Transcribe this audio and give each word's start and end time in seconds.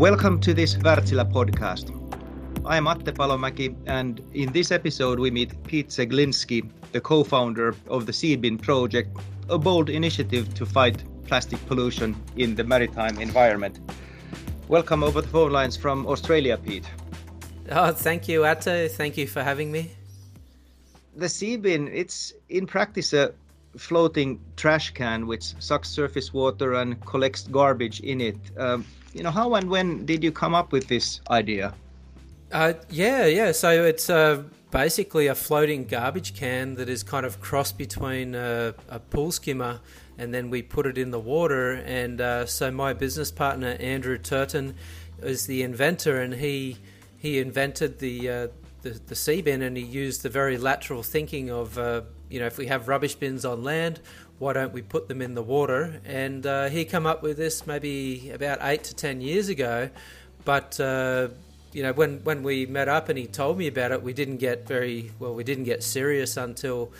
Welcome 0.00 0.40
to 0.40 0.54
this 0.54 0.78
Wärtsilä 0.78 1.24
podcast. 1.24 1.90
I 2.64 2.76
am 2.78 2.86
Atte 2.86 3.12
Palomäki, 3.12 3.76
and 3.86 4.20
in 4.32 4.52
this 4.52 4.72
episode, 4.72 5.20
we 5.20 5.30
meet 5.30 5.62
Pete 5.62 5.90
Ceglinski, 5.90 6.62
the 6.92 7.00
co 7.00 7.22
founder 7.22 7.74
of 7.86 8.06
the 8.06 8.12
Seabin 8.12 8.58
project, 8.62 9.10
a 9.50 9.58
bold 9.58 9.90
initiative 9.90 10.54
to 10.54 10.64
fight 10.64 11.04
plastic 11.26 11.58
pollution 11.66 12.16
in 12.36 12.54
the 12.54 12.64
maritime 12.64 13.18
environment. 13.18 13.78
Welcome 14.68 15.04
over 15.04 15.20
the 15.20 15.28
phone 15.28 15.52
lines 15.52 15.76
from 15.76 16.06
Australia, 16.06 16.56
Pete. 16.56 16.90
Oh, 17.70 17.92
thank 17.92 18.26
you, 18.26 18.46
Atte. 18.46 18.88
Thank 18.88 19.18
you 19.18 19.26
for 19.26 19.42
having 19.42 19.70
me. 19.70 19.90
The 21.14 21.28
Seabin, 21.28 21.90
it's 21.92 22.32
in 22.48 22.66
practice 22.66 23.12
a 23.12 23.34
floating 23.76 24.40
trash 24.56 24.92
can 24.94 25.26
which 25.26 25.54
sucks 25.58 25.90
surface 25.90 26.32
water 26.32 26.72
and 26.72 26.98
collects 27.04 27.48
garbage 27.48 28.00
in 28.00 28.22
it. 28.22 28.38
Um, 28.56 28.86
you 29.12 29.22
know, 29.22 29.30
how 29.30 29.54
and 29.54 29.68
when 29.68 30.06
did 30.06 30.22
you 30.22 30.32
come 30.32 30.54
up 30.54 30.72
with 30.72 30.88
this 30.88 31.20
idea? 31.30 31.74
Uh, 32.52 32.74
yeah, 32.88 33.26
yeah. 33.26 33.52
So 33.52 33.84
it's 33.84 34.10
uh, 34.10 34.42
basically 34.70 35.28
a 35.28 35.34
floating 35.34 35.84
garbage 35.84 36.34
can 36.34 36.74
that 36.76 36.88
is 36.88 37.02
kind 37.02 37.24
of 37.24 37.40
crossed 37.40 37.78
between 37.78 38.34
a, 38.34 38.74
a 38.88 38.98
pool 38.98 39.32
skimmer 39.32 39.80
and 40.20 40.34
then 40.34 40.50
we 40.50 40.60
put 40.60 40.86
it 40.86 40.98
in 40.98 41.10
the 41.10 41.18
water. 41.18 41.72
And 41.72 42.20
uh, 42.20 42.44
so 42.44 42.70
my 42.70 42.92
business 42.92 43.30
partner 43.30 43.76
Andrew 43.80 44.18
Turton 44.18 44.74
is 45.22 45.46
the 45.46 45.62
inventor, 45.62 46.20
and 46.20 46.34
he 46.34 46.76
he 47.18 47.38
invented 47.38 47.98
the 47.98 48.28
uh, 48.28 48.48
the, 48.82 48.90
the 48.90 49.14
Seabin, 49.14 49.62
and 49.62 49.76
he 49.76 49.82
used 49.82 50.22
the 50.22 50.28
very 50.28 50.58
lateral 50.58 51.02
thinking 51.02 51.50
of 51.50 51.78
uh, 51.78 52.02
you 52.28 52.38
know 52.38 52.46
if 52.46 52.58
we 52.58 52.66
have 52.66 52.86
rubbish 52.86 53.14
bins 53.14 53.46
on 53.46 53.64
land, 53.64 54.00
why 54.40 54.54
don't 54.54 54.72
we 54.72 54.80
put 54.80 55.06
them 55.06 55.20
in 55.20 55.34
the 55.34 55.42
water? 55.42 56.00
And 56.06 56.44
uh, 56.46 56.70
he 56.70 56.86
came 56.86 57.06
up 57.06 57.22
with 57.22 57.36
this 57.36 57.66
maybe 57.66 58.30
about 58.30 58.58
eight 58.62 58.84
to 58.84 58.94
ten 58.94 59.20
years 59.20 59.50
ago, 59.50 59.90
but 60.46 60.80
uh, 60.80 61.28
you 61.72 61.82
know, 61.82 61.92
when 61.92 62.24
when 62.24 62.42
we 62.42 62.64
met 62.64 62.88
up 62.88 63.10
and 63.10 63.18
he 63.18 63.26
told 63.26 63.58
me 63.58 63.66
about 63.66 63.92
it, 63.92 64.02
we 64.02 64.14
didn't 64.14 64.38
get 64.38 64.66
very 64.66 65.12
well. 65.18 65.34
We 65.34 65.44
didn't 65.44 65.64
get 65.64 65.82
serious 65.82 66.38
until 66.38 66.90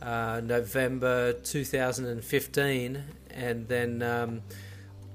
uh, 0.00 0.40
November 0.42 1.34
2015, 1.34 3.04
and 3.30 3.68
then 3.68 4.02
um, 4.02 4.40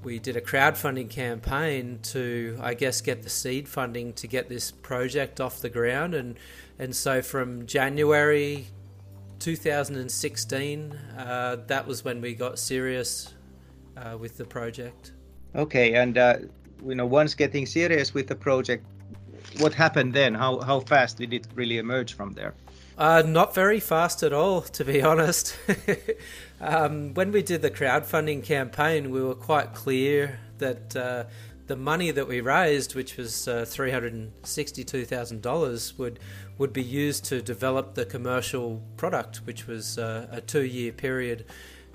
we 0.04 0.20
did 0.20 0.36
a 0.36 0.40
crowdfunding 0.40 1.10
campaign 1.10 1.98
to, 2.04 2.58
I 2.62 2.74
guess, 2.74 3.00
get 3.00 3.24
the 3.24 3.30
seed 3.30 3.68
funding 3.68 4.12
to 4.14 4.28
get 4.28 4.48
this 4.48 4.70
project 4.70 5.40
off 5.40 5.58
the 5.58 5.68
ground, 5.68 6.14
and 6.14 6.38
and 6.78 6.94
so 6.94 7.22
from 7.22 7.66
January 7.66 8.68
2016, 9.42 10.92
uh, 11.18 11.56
that 11.66 11.86
was 11.86 12.04
when 12.04 12.20
we 12.20 12.32
got 12.32 12.58
serious 12.60 13.34
uh, 13.96 14.16
with 14.16 14.36
the 14.36 14.44
project. 14.44 15.12
Okay, 15.56 15.94
and 15.94 16.16
uh, 16.16 16.36
you 16.86 16.94
know, 16.94 17.06
once 17.06 17.34
getting 17.34 17.66
serious 17.66 18.14
with 18.14 18.28
the 18.28 18.36
project, 18.36 18.86
what 19.58 19.74
happened 19.74 20.14
then? 20.14 20.34
How 20.34 20.60
how 20.60 20.80
fast 20.80 21.18
did 21.18 21.32
it 21.32 21.46
really 21.54 21.78
emerge 21.78 22.14
from 22.14 22.32
there? 22.32 22.54
Uh, 22.96 23.22
not 23.26 23.52
very 23.52 23.80
fast 23.80 24.22
at 24.22 24.32
all, 24.32 24.60
to 24.78 24.84
be 24.84 25.02
honest. 25.02 25.56
um, 26.60 27.12
when 27.14 27.32
we 27.32 27.42
did 27.42 27.62
the 27.62 27.70
crowdfunding 27.70 28.44
campaign, 28.44 29.10
we 29.10 29.20
were 29.20 29.34
quite 29.34 29.74
clear 29.74 30.38
that 30.58 30.94
uh, 30.94 31.24
the 31.66 31.76
money 31.76 32.12
that 32.12 32.28
we 32.28 32.40
raised, 32.40 32.94
which 32.94 33.16
was 33.16 33.48
uh, 33.48 33.64
three 33.66 33.90
hundred 33.90 34.12
and 34.12 34.30
sixty-two 34.44 35.04
thousand 35.04 35.42
dollars, 35.42 35.98
would 35.98 36.20
would 36.62 36.72
be 36.72 36.82
used 37.04 37.24
to 37.24 37.42
develop 37.42 37.94
the 37.94 38.04
commercial 38.04 38.80
product, 38.96 39.38
which 39.38 39.66
was 39.66 39.98
uh, 39.98 40.28
a 40.30 40.40
two-year 40.40 40.92
period, 40.92 41.44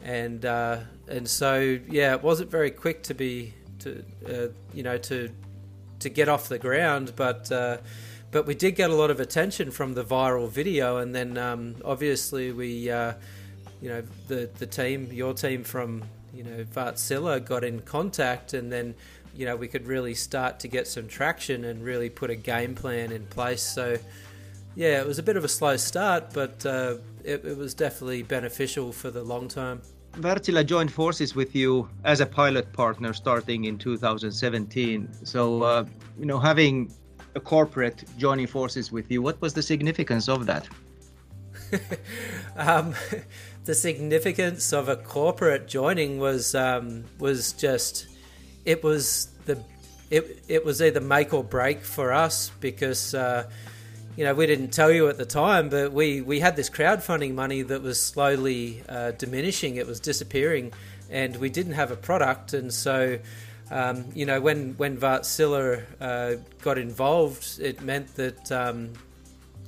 and 0.03 0.43
uh, 0.43 0.79
and 1.07 1.25
so 1.25 1.79
yeah, 1.89 2.13
it 2.13 2.21
wasn't 2.21 2.51
very 2.51 2.69
quick 2.69 3.01
to 3.03 3.13
be 3.13 3.53
to 3.79 4.03
uh, 4.27 4.47
you 4.73 4.83
know 4.83 4.97
to 4.97 5.29
to 5.99 6.09
get 6.09 6.27
off 6.27 6.49
the 6.49 6.59
ground, 6.59 7.13
but 7.15 7.49
uh, 7.49 7.77
but 8.29 8.45
we 8.45 8.55
did 8.55 8.75
get 8.75 8.89
a 8.89 8.93
lot 8.93 9.09
of 9.09 9.21
attention 9.21 9.71
from 9.71 9.93
the 9.93 10.03
viral 10.03 10.49
video, 10.49 10.97
and 10.97 11.15
then 11.15 11.37
um, 11.37 11.75
obviously 11.85 12.51
we, 12.51 12.91
uh, 12.91 13.13
you 13.81 13.87
know, 13.87 14.03
the 14.27 14.49
the 14.59 14.67
team, 14.67 15.07
your 15.13 15.33
team 15.33 15.63
from 15.63 16.03
you 16.33 16.43
know 16.43 16.65
Wärtsilä 16.75 17.39
got 17.45 17.63
in 17.63 17.79
contact, 17.79 18.53
and 18.53 18.69
then 18.69 18.95
you 19.33 19.45
know 19.45 19.55
we 19.55 19.69
could 19.69 19.87
really 19.87 20.13
start 20.13 20.59
to 20.59 20.67
get 20.67 20.87
some 20.87 21.07
traction 21.07 21.63
and 21.63 21.85
really 21.85 22.09
put 22.09 22.29
a 22.29 22.35
game 22.35 22.75
plan 22.75 23.13
in 23.13 23.25
place. 23.27 23.63
So 23.63 23.97
yeah, 24.77 25.01
it 25.01 25.07
was 25.07 25.17
a 25.17 25.23
bit 25.23 25.37
of 25.37 25.43
a 25.43 25.47
slow 25.47 25.75
start, 25.75 26.33
but 26.33 26.63
uh, 26.63 26.97
it, 27.23 27.43
it 27.43 27.57
was 27.57 27.73
definitely 27.73 28.21
beneficial 28.21 28.91
for 28.91 29.09
the 29.09 29.23
long 29.23 29.47
term. 29.47 29.81
Wärtsilä 30.21 30.63
joined 30.63 30.91
forces 30.91 31.35
with 31.35 31.55
you 31.55 31.87
as 32.03 32.21
a 32.21 32.25
pilot 32.25 32.71
partner 32.73 33.13
starting 33.13 33.65
in 33.65 33.77
2017. 33.77 35.09
So, 35.23 35.63
uh, 35.63 35.85
you 36.19 36.25
know, 36.25 36.39
having 36.39 36.91
a 37.35 37.39
corporate 37.39 38.03
joining 38.17 38.47
forces 38.47 38.91
with 38.91 39.11
you, 39.11 39.23
what 39.23 39.41
was 39.41 39.53
the 39.53 39.61
significance 39.61 40.29
of 40.29 40.45
that? 40.45 40.67
um, 42.55 42.93
the 43.65 43.73
significance 43.73 44.73
of 44.73 44.89
a 44.89 44.95
corporate 44.95 45.67
joining 45.67 46.19
was 46.19 46.53
um, 46.53 47.03
was 47.19 47.53
just 47.53 48.07
it 48.63 48.83
was 48.83 49.29
the 49.45 49.57
it, 50.11 50.43
it 50.47 50.63
was 50.63 50.81
either 50.81 51.01
make 51.01 51.33
or 51.33 51.43
break 51.43 51.83
for 51.83 52.13
us 52.13 52.51
because 52.59 53.15
uh, 53.15 53.43
you 54.17 54.23
know, 54.23 54.33
we 54.33 54.47
didn't 54.47 54.69
tell 54.69 54.91
you 54.91 55.07
at 55.09 55.17
the 55.17 55.25
time, 55.27 55.69
but 55.69 55.93
we, 55.93 56.21
we 56.21 56.39
had 56.39 56.55
this 56.55 56.71
crowdfunding 56.71 57.35
money 57.35 57.61
that 57.61 57.83
was 57.83 58.01
slowly 58.01 58.81
uh, 58.89 59.11
diminishing. 59.11 59.75
It 59.75 59.85
was 59.85 59.99
disappearing, 59.99 60.73
and 61.11 61.37
we 61.37 61.51
didn't 61.51 61.73
have 61.73 61.91
a 61.91 61.95
product. 61.95 62.53
And 62.53 62.73
so, 62.73 63.19
um, 63.69 64.05
you 64.15 64.25
know, 64.25 64.41
when 64.41 64.73
when 64.77 64.97
Wärtsilä 64.97 65.83
uh, 66.01 66.41
got 66.63 66.79
involved, 66.79 67.59
it 67.61 67.81
meant 67.81 68.15
that 68.15 68.51
um, 68.51 68.93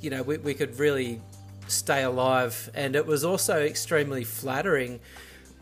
you 0.01 0.09
know 0.09 0.23
we, 0.23 0.37
we 0.39 0.55
could 0.55 0.79
really 0.79 1.21
stay 1.67 2.01
alive. 2.01 2.71
And 2.73 2.95
it 2.95 3.05
was 3.05 3.23
also 3.23 3.61
extremely 3.61 4.23
flattering 4.23 4.99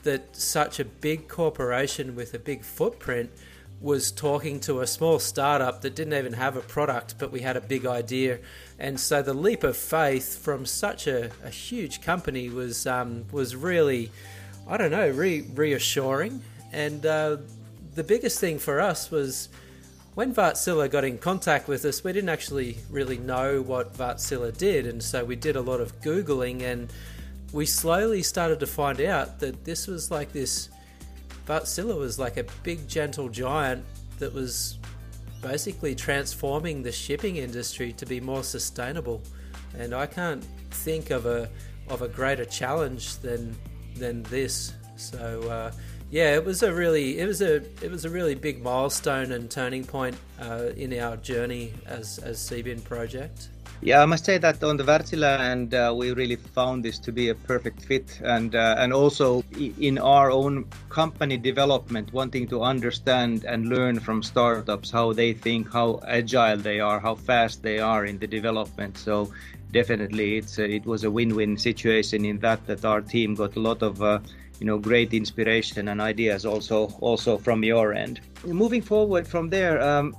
that 0.04 0.34
such 0.34 0.80
a 0.80 0.86
big 0.86 1.28
corporation 1.28 2.16
with 2.16 2.34
a 2.34 2.40
big 2.40 2.64
footprint 2.64 3.32
was 3.80 4.12
talking 4.12 4.60
to 4.60 4.82
a 4.82 4.88
small 4.88 5.20
startup 5.20 5.82
that 5.82 5.96
didn't 5.96 6.14
even 6.14 6.34
have 6.34 6.58
a 6.58 6.62
product, 6.62 7.16
but 7.20 7.32
we 7.32 7.42
had 7.42 7.56
a 7.56 7.62
big 7.62 7.86
idea. 7.86 8.40
And 8.80 9.00
so 9.00 9.22
the 9.22 9.34
leap 9.34 9.64
of 9.64 9.78
faith 9.78 10.40
from 10.40 10.66
such 10.66 11.08
a, 11.08 11.30
a 11.44 11.50
huge 11.50 12.02
company 12.02 12.50
was 12.50 12.88
um, 12.88 13.26
was 13.32 13.56
really, 13.56 14.12
I 14.68 14.78
don't 14.78 14.92
know, 14.92 15.10
re- 15.10 15.46
reassuring. 15.54 16.42
And 16.72 17.06
uh, 17.06 17.38
the 17.96 18.04
biggest 18.04 18.40
thing 18.40 18.60
for 18.60 18.82
us 18.82 19.12
was 19.12 19.50
when 20.16 20.34
Wärtsilä 20.34 20.90
got 20.90 21.04
in 21.04 21.20
contact 21.20 21.68
with 21.68 21.86
us, 21.86 22.04
we 22.04 22.12
didn't 22.12 22.30
actually 22.30 22.80
really 22.90 23.20
know 23.20 23.62
what 23.62 23.94
Wärtsilä 23.94 24.58
did, 24.58 24.88
and 24.88 25.04
so 25.04 25.24
we 25.24 25.36
did 25.36 25.56
a 25.56 25.62
lot 25.62 25.80
of 25.80 26.02
googling, 26.02 26.64
and 26.64 26.92
we 27.54 27.68
slowly 27.68 28.24
started 28.24 28.60
to 28.60 28.66
find 28.66 29.00
out 29.00 29.40
that 29.40 29.64
this 29.66 29.86
was 29.86 30.10
like 30.10 30.32
this 30.32 30.70
Wärtsilä 31.48 31.98
was 31.98 32.20
like 32.20 32.38
a 32.38 32.46
big, 32.64 32.88
gentle 32.88 33.30
giant 33.30 33.86
that 34.20 34.34
was 34.34 34.78
basically 35.42 35.96
transforming 35.96 36.84
the 36.84 36.92
shipping 36.92 37.38
industry 37.38 37.94
to 37.94 38.06
be 38.06 38.20
more 38.20 38.44
sustainable. 38.44 39.22
And 39.78 39.94
I 39.94 40.06
can't 40.06 40.44
think 40.72 41.12
of 41.12 41.26
a 41.26 41.50
of 41.90 42.02
a 42.02 42.08
greater 42.08 42.46
challenge 42.46 43.18
than 43.18 43.56
than 43.96 44.24
this. 44.24 44.74
So 44.98 45.44
uh, 45.50 45.72
yeah, 46.10 46.36
it 46.36 46.44
was 46.44 46.64
a 46.64 46.74
really 46.74 47.20
it 47.20 47.28
was 47.28 47.42
a 47.42 47.56
it 47.84 47.92
was 47.92 48.06
a 48.06 48.10
really 48.10 48.36
big 48.36 48.62
milestone 48.62 49.32
and 49.32 49.50
turning 49.50 49.84
point 49.84 50.18
uh, 50.42 50.70
in 50.76 50.98
our 51.00 51.18
journey 51.18 51.74
as 51.86 52.20
as 52.20 52.38
Seabin 52.40 52.84
project. 52.84 53.50
Yeah, 53.82 54.02
I 54.02 54.06
must 54.06 54.26
say 54.26 54.40
that 54.40 54.64
on 54.64 54.78
the 54.78 54.84
Wärtsilä 54.84 55.40
and 55.40 55.74
uh, 55.74 55.94
we 55.96 56.12
really 56.12 56.36
found 56.36 56.84
this 56.84 56.98
to 57.00 57.12
be 57.12 57.30
a 57.30 57.36
perfect 57.36 57.82
fit, 57.86 58.20
and 58.24 58.56
uh, 58.56 58.76
and 58.80 58.92
also 58.92 59.44
in 59.80 60.00
our 60.00 60.32
own 60.32 60.66
company 60.90 61.38
development, 61.38 62.12
wanting 62.12 62.48
to 62.48 62.64
understand 62.64 63.46
and 63.46 63.70
learn 63.70 64.00
from 64.00 64.24
startups 64.24 64.92
how 64.92 65.14
they 65.14 65.34
think, 65.34 65.72
how 65.72 66.00
agile 66.08 66.58
they 66.58 66.80
are, 66.80 67.00
how 67.00 67.16
fast 67.16 67.62
they 67.62 67.80
are 67.80 68.06
in 68.06 68.18
the 68.18 68.28
development. 68.28 68.98
So 68.98 69.32
definitely, 69.72 70.38
it's 70.38 70.58
a, 70.58 70.68
it 70.68 70.86
was 70.86 71.04
a 71.04 71.12
win-win 71.12 71.56
situation 71.58 72.26
in 72.26 72.40
that 72.40 72.66
that 72.66 72.84
our 72.84 73.02
team 73.02 73.36
got 73.36 73.56
a 73.56 73.60
lot 73.60 73.84
of. 73.84 74.02
Uh, 74.02 74.20
you 74.60 74.66
know 74.66 74.80
great 74.80 75.14
inspiration 75.14 75.88
and 75.90 76.02
ideas 76.02 76.44
also 76.44 76.92
also 77.00 77.38
from 77.38 77.64
your 77.64 77.94
end 77.94 78.20
moving 78.44 78.82
forward 78.82 79.28
from 79.28 79.50
there 79.52 79.80
um, 79.80 80.16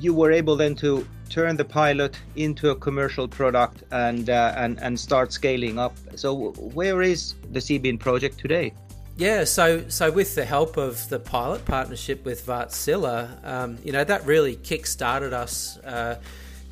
you 0.00 0.14
were 0.14 0.32
able 0.32 0.56
then 0.56 0.74
to 0.76 1.06
turn 1.28 1.56
the 1.56 1.64
pilot 1.64 2.16
into 2.36 2.70
a 2.70 2.76
commercial 2.76 3.28
product 3.28 3.82
and 3.90 4.30
uh, 4.30 4.54
and 4.56 4.78
and 4.80 4.98
start 4.98 5.32
scaling 5.32 5.78
up. 5.78 5.96
So 6.14 6.52
where 6.52 7.02
is 7.02 7.34
the 7.52 7.60
Seabin 7.60 7.98
project 7.98 8.38
today? 8.38 8.72
Yeah, 9.16 9.44
so 9.44 9.88
so 9.88 10.10
with 10.10 10.34
the 10.34 10.44
help 10.44 10.76
of 10.76 11.08
the 11.08 11.18
pilot 11.18 11.64
partnership 11.64 12.24
with 12.24 12.46
Wärtsilä, 12.46 13.28
um, 13.44 13.78
you 13.84 13.92
know 13.92 14.04
that 14.04 14.26
really 14.26 14.56
kick-started 14.56 15.32
us. 15.32 15.78
Uh, 15.78 16.16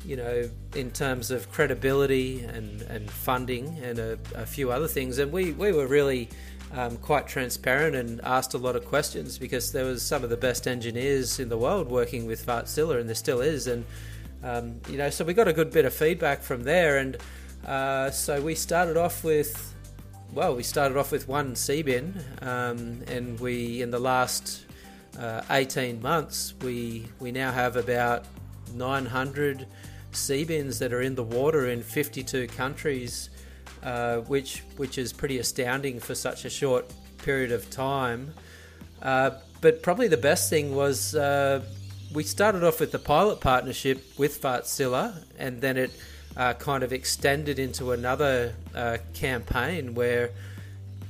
you 0.05 0.17
know, 0.17 0.49
in 0.75 0.91
terms 0.91 1.31
of 1.31 1.49
credibility 1.49 2.43
and, 2.43 2.81
and 2.81 3.09
funding 3.09 3.79
and 3.81 3.99
a, 3.99 4.19
a 4.35 4.45
few 4.45 4.69
other 4.69 4.87
things, 4.87 5.17
and 5.17 5.31
we, 5.31 5.53
we 5.53 5.71
were 5.71 5.87
really 5.87 6.27
um, 6.73 6.97
quite 6.97 7.27
transparent 7.27 7.95
and 7.95 8.19
asked 8.21 8.53
a 8.53 8.57
lot 8.57 8.75
of 8.75 8.85
questions 8.85 9.37
because 9.37 9.71
there 9.71 9.85
was 9.85 10.01
some 10.01 10.23
of 10.23 10.29
the 10.29 10.37
best 10.37 10.67
engineers 10.67 11.39
in 11.39 11.49
the 11.49 11.57
world 11.57 11.87
working 11.87 12.25
with 12.25 12.45
Wärtsilä, 12.45 12.99
and 12.99 13.07
there 13.07 13.15
still 13.15 13.41
is. 13.41 13.67
And 13.67 13.85
um, 14.43 14.81
you 14.89 14.97
know, 14.97 15.09
so 15.09 15.23
we 15.23 15.33
got 15.33 15.47
a 15.47 15.53
good 15.53 15.71
bit 15.71 15.85
of 15.85 15.93
feedback 15.93 16.41
from 16.41 16.63
there, 16.63 16.97
and 16.97 17.17
uh, 17.65 18.11
so 18.11 18.41
we 18.41 18.55
started 18.55 18.97
off 18.97 19.23
with. 19.23 19.69
Well, 20.33 20.55
we 20.55 20.63
started 20.63 20.97
off 20.97 21.11
with 21.11 21.27
one 21.27 21.53
Seabin, 21.53 22.23
um, 22.41 23.03
and 23.07 23.39
we 23.39 23.83
in 23.83 23.91
the 23.91 23.99
last 23.99 24.65
uh, 25.19 25.41
18 25.51 26.01
months 26.01 26.55
we 26.61 27.05
we 27.19 27.31
now 27.31 27.51
have 27.51 27.75
about 27.75 28.25
900 28.73 29.67
Seabins 30.11 30.79
that 30.79 30.91
are 30.93 31.01
in 31.01 31.15
the 31.15 31.23
water 31.23 31.67
in 31.67 31.83
52 31.83 32.47
countries 32.47 33.29
uh, 33.83 34.17
which 34.21 34.63
which 34.77 34.97
is 34.97 35.11
pretty 35.11 35.39
astounding 35.39 35.99
for 35.99 36.15
such 36.15 36.45
a 36.45 36.49
short 36.49 36.91
period 37.17 37.51
of 37.51 37.69
time. 37.69 38.33
Uh, 39.01 39.31
but 39.61 39.83
probably 39.83 40.07
the 40.07 40.17
best 40.17 40.49
thing 40.49 40.75
was 40.75 41.15
uh, 41.15 41.61
we 42.13 42.23
started 42.23 42.63
off 42.63 42.79
with 42.79 42.91
the 42.91 42.99
pilot 42.99 43.41
partnership 43.41 44.01
with 44.17 44.41
Wärtsilä, 44.41 45.13
and 45.37 45.59
then 45.59 45.77
it 45.77 45.91
uh, 46.37 46.53
kind 46.53 46.83
of 46.83 46.93
extended 46.93 47.59
into 47.59 47.91
another 47.91 48.55
uh, 48.73 48.97
campaign 49.13 49.93
where 49.93 50.31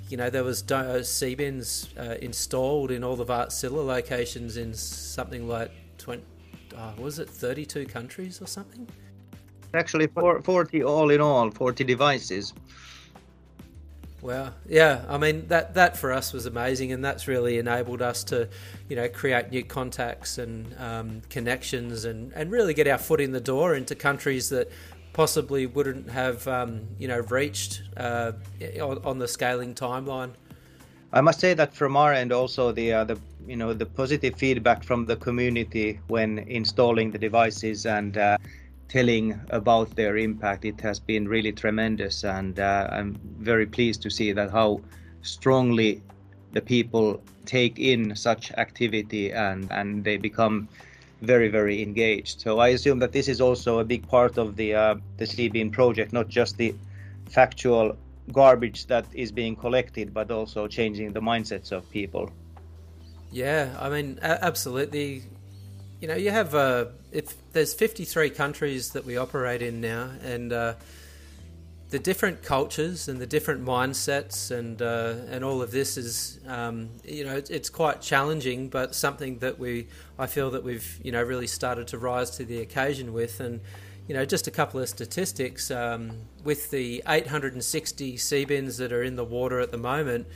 you 0.09 0.17
know 0.17 0.29
there 0.29 0.43
was 0.43 0.63
Seabins 0.63 1.95
installed 2.19 2.89
in 2.89 3.03
all 3.03 3.15
the 3.15 3.25
Wärtsilä 3.25 3.85
locations 3.85 4.57
in 4.57 4.73
something 4.73 5.47
like 5.47 5.71
20, 5.99 6.23
was 6.97 7.19
it 7.19 7.29
32 7.29 7.85
countries 7.85 8.41
or 8.41 8.47
something? 8.47 8.87
Actually, 9.73 10.07
40 10.07 10.83
all 10.83 11.09
in 11.09 11.19
all, 11.19 11.49
40 11.49 11.83
devices. 11.83 12.53
Wow. 14.23 14.53
Yeah. 14.69 15.03
I 15.09 15.17
mean 15.17 15.47
that 15.49 15.73
that 15.73 15.97
for 15.97 16.13
us 16.13 16.31
was 16.31 16.45
amazing, 16.45 16.93
and 16.93 17.03
that's 17.03 17.27
really 17.27 17.57
enabled 17.57 18.01
us 18.01 18.23
to, 18.25 18.47
you 18.87 18.95
know, 18.95 19.09
create 19.09 19.51
new 19.51 19.65
contacts 19.65 20.37
and 20.37 20.73
um, 20.79 21.21
connections, 21.29 22.05
and 22.05 22.31
and 22.33 22.49
really 22.49 22.73
get 22.73 22.87
our 22.87 22.97
foot 22.97 23.19
in 23.19 23.33
the 23.33 23.41
door 23.41 23.75
into 23.75 23.95
countries 23.95 24.47
that 24.49 24.71
possibly 25.11 25.65
wouldn't 25.65 26.09
have, 26.09 26.47
um, 26.47 26.87
you 26.97 27.07
know, 27.07 27.19
reached 27.19 27.83
uh, 27.97 28.31
on, 28.81 28.97
on, 29.03 29.19
the 29.19 29.27
scaling 29.27 29.75
timeline. 29.75 30.31
I 31.11 31.21
must 31.21 31.39
say 31.39 31.53
that 31.53 31.75
from 31.75 31.95
our 31.97 32.13
end, 32.13 32.31
also 32.31 32.71
the 32.71 32.93
uh, 32.93 33.03
the 33.03 33.19
you 33.45 33.57
know 33.57 33.73
the 33.73 33.85
positive 33.85 34.35
feedback 34.35 34.85
from 34.85 35.05
the 35.05 35.17
community 35.17 35.99
when 36.07 36.39
installing 36.39 37.11
the 37.11 37.17
devices 37.17 37.85
and. 37.85 38.17
Uh, 38.17 38.37
telling 38.89 39.39
about 39.49 39.95
their 39.95 40.17
impact, 40.17 40.65
it 40.65 40.79
has 40.81 40.99
been 40.99 41.27
really 41.27 41.51
tremendous, 41.51 42.23
and 42.23 42.59
uh, 42.59 42.87
I'm 42.91 43.19
very 43.39 43.65
pleased 43.65 44.01
to 44.03 44.09
see 44.09 44.31
that 44.33 44.51
how 44.51 44.81
strongly 45.21 46.01
the 46.51 46.61
people 46.61 47.21
take 47.45 47.79
in 47.79 48.15
such 48.15 48.51
activity 48.53 49.31
and 49.31 49.69
and 49.71 50.03
they 50.03 50.17
become 50.17 50.69
very 51.21 51.49
very 51.49 51.81
engaged. 51.81 52.41
So 52.41 52.59
I 52.59 52.69
assume 52.69 52.99
that 52.99 53.11
this 53.11 53.27
is 53.27 53.41
also 53.41 53.79
a 53.79 53.83
big 53.83 54.07
part 54.07 54.37
of 54.37 54.55
the 54.55 54.75
uh, 54.75 54.95
the 55.17 55.25
Seabin 55.25 55.71
project, 55.71 56.13
not 56.13 56.27
just 56.27 56.57
the 56.57 56.75
factual 57.29 57.97
garbage 58.31 58.85
that 58.87 59.05
is 59.13 59.31
being 59.31 59.55
collected, 59.55 60.13
but 60.13 60.31
also 60.31 60.67
changing 60.67 61.13
the 61.13 61.21
mindsets 61.21 61.71
of 61.71 61.89
people. 61.89 62.29
Yeah, 63.31 63.75
I 63.79 63.89
mean, 63.89 64.19
absolutely 64.21 65.23
you 66.03 66.09
know, 66.09 66.15
you 66.15 66.31
have 66.31 66.53
uh, 66.53 66.87
if 67.13 67.33
there's 67.53 67.73
53 67.73 68.29
countries 68.31 68.89
that 68.89 69.05
we 69.05 69.15
operate 69.15 69.61
in 69.61 69.79
now, 69.79 70.09
and 70.21 70.51
uh, 70.51 70.73
the 71.91 71.99
different 71.99 72.43
cultures 72.43 73.07
and 73.07 73.21
the 73.21 73.25
different 73.25 73.63
mindsets 73.63 74.51
and 74.51 74.81
uh, 74.81 75.13
and 75.29 75.45
all 75.45 75.61
of 75.61 75.71
this 75.71 75.95
is, 75.95 76.41
um, 76.45 76.89
you 77.05 77.23
know, 77.23 77.41
it's, 77.49 77.69
quite 77.69 78.01
challenging, 78.01 78.67
but 78.67 78.93
something 78.93 79.37
that 79.37 79.57
we 79.57 79.87
I 80.19 80.27
feel 80.27 80.51
that 80.51 80.65
we've 80.65 80.99
you 81.01 81.13
know 81.13 81.23
really 81.23 81.47
started 81.47 81.87
to 81.87 81.97
rise 81.97 82.31
to 82.31 82.43
the 82.43 82.59
occasion 82.59 83.13
with, 83.13 83.39
and 83.39 83.61
you 84.05 84.13
know, 84.13 84.25
just 84.25 84.45
a 84.45 84.51
couple 84.51 84.81
of 84.81 84.89
statistics 84.89 85.71
um, 85.71 86.17
with 86.43 86.69
the 86.69 87.01
860 87.07 88.17
Seabins 88.17 88.77
that 88.77 88.91
are 88.91 89.03
in 89.03 89.15
the 89.15 89.23
water 89.23 89.61
at 89.61 89.71
the 89.71 89.77
moment. 89.77 90.27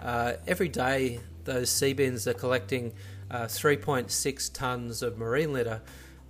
Uh, 0.00 0.32
every 0.48 0.68
day, 0.68 1.20
those 1.44 1.70
Seabins 1.70 2.26
are 2.26 2.34
collecting 2.34 2.92
uh, 3.32 3.46
3.6 3.46 4.52
tons 4.52 5.02
of 5.02 5.18
marine 5.18 5.52
litter, 5.52 5.80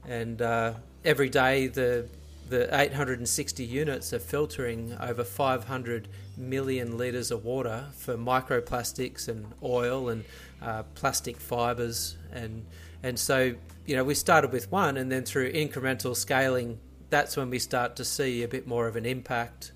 and 0.07 0.41
uh, 0.41 0.75
every 1.05 1.29
day 1.29 1.67
the 1.67 2.09
the 2.49 2.69
860 2.79 3.65
units 3.65 4.13
are 4.13 4.19
filtering 4.19 4.95
over 5.01 5.25
500 5.25 6.09
million 6.37 6.99
litres 6.99 7.31
of 7.31 7.47
water 7.47 7.87
for 7.97 8.15
microplastics 8.17 9.27
and 9.27 9.47
oil 9.63 10.11
and 10.11 10.25
uh, 10.61 10.83
plastic 10.95 11.39
fibres. 11.39 12.17
And 12.31 12.67
and 13.03 13.19
so 13.19 13.55
you 13.87 13.97
know 13.97 14.05
we 14.05 14.15
started 14.15 14.53
with 14.53 14.71
one 14.71 14.97
and 14.97 15.11
then 15.11 15.25
through 15.25 15.53
incremental 15.53 16.15
scaling 16.15 16.79
that's 17.11 17.37
when 17.37 17.51
we 17.51 17.59
start 17.59 17.97
to 17.97 18.05
see 18.05 18.43
a 18.43 18.49
bit 18.49 18.67
more 18.67 18.87
of 18.87 18.97
an 18.97 19.05
impact. 19.05 19.73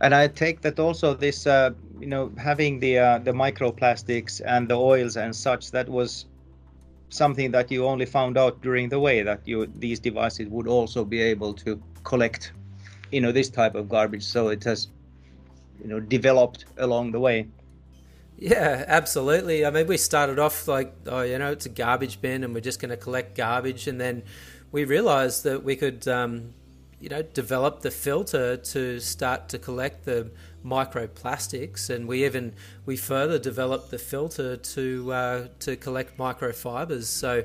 And 0.00 0.14
I 0.14 0.28
take 0.28 0.62
that 0.62 0.78
also 0.78 1.14
this 1.14 1.46
uh, 1.46 1.70
you 1.98 2.06
know 2.06 2.30
having 2.36 2.80
the 2.80 2.98
uh, 2.98 3.18
the 3.18 3.32
microplastics 3.32 4.40
and 4.44 4.68
the 4.68 4.76
oils 4.76 5.16
and 5.16 5.34
such 5.34 5.70
that 5.70 5.88
was 5.88 6.26
something 7.08 7.50
that 7.52 7.70
you 7.70 7.86
only 7.86 8.06
found 8.06 8.36
out 8.36 8.60
during 8.62 8.88
the 8.88 8.98
way 8.98 9.22
that 9.22 9.40
you 9.46 9.66
these 9.66 10.00
devices 10.00 10.48
would 10.48 10.66
also 10.66 11.04
be 11.04 11.20
able 11.22 11.54
to 11.54 11.80
collect 12.04 12.52
you 13.12 13.20
know 13.20 13.32
this 13.32 13.48
type 13.48 13.74
of 13.74 13.88
garbage. 13.88 14.24
So 14.24 14.48
it 14.48 14.64
has 14.64 14.88
you 15.80 15.88
know 15.88 16.00
developed 16.00 16.64
along 16.78 17.12
the 17.12 17.20
way. 17.20 17.48
Yeah 18.38 18.84
absolutely. 18.86 19.64
I 19.64 19.70
mean 19.70 19.86
we 19.86 19.96
started 19.96 20.38
off 20.38 20.68
like 20.68 20.92
oh 21.06 21.22
you 21.22 21.38
know 21.38 21.52
it's 21.52 21.66
a 21.66 21.70
garbage 21.70 22.20
bin 22.20 22.44
and 22.44 22.54
we're 22.54 22.60
just 22.60 22.80
going 22.80 22.90
to 22.90 22.96
collect 22.96 23.36
garbage. 23.36 23.86
And 23.86 24.00
then 24.00 24.22
we 24.72 24.84
realized 24.84 25.44
that 25.44 25.62
we 25.62 25.76
could 25.76 26.06
um, 26.08 26.52
you 27.00 27.08
know 27.08 27.22
develop 27.22 27.80
the 27.80 27.90
filter 27.90 28.56
to 28.56 29.00
start 29.00 29.48
to 29.50 29.58
collect 29.58 30.04
the 30.04 30.30
microplastics, 30.64 31.90
and 31.90 32.08
we 32.08 32.24
even 32.24 32.54
we 32.84 32.96
further 32.96 33.38
developed 33.38 33.90
the 33.90 33.98
filter 33.98 34.56
to 34.56 35.12
uh, 35.12 35.48
to 35.60 35.76
collect 35.76 36.18
microfibers. 36.18 37.04
So 37.04 37.44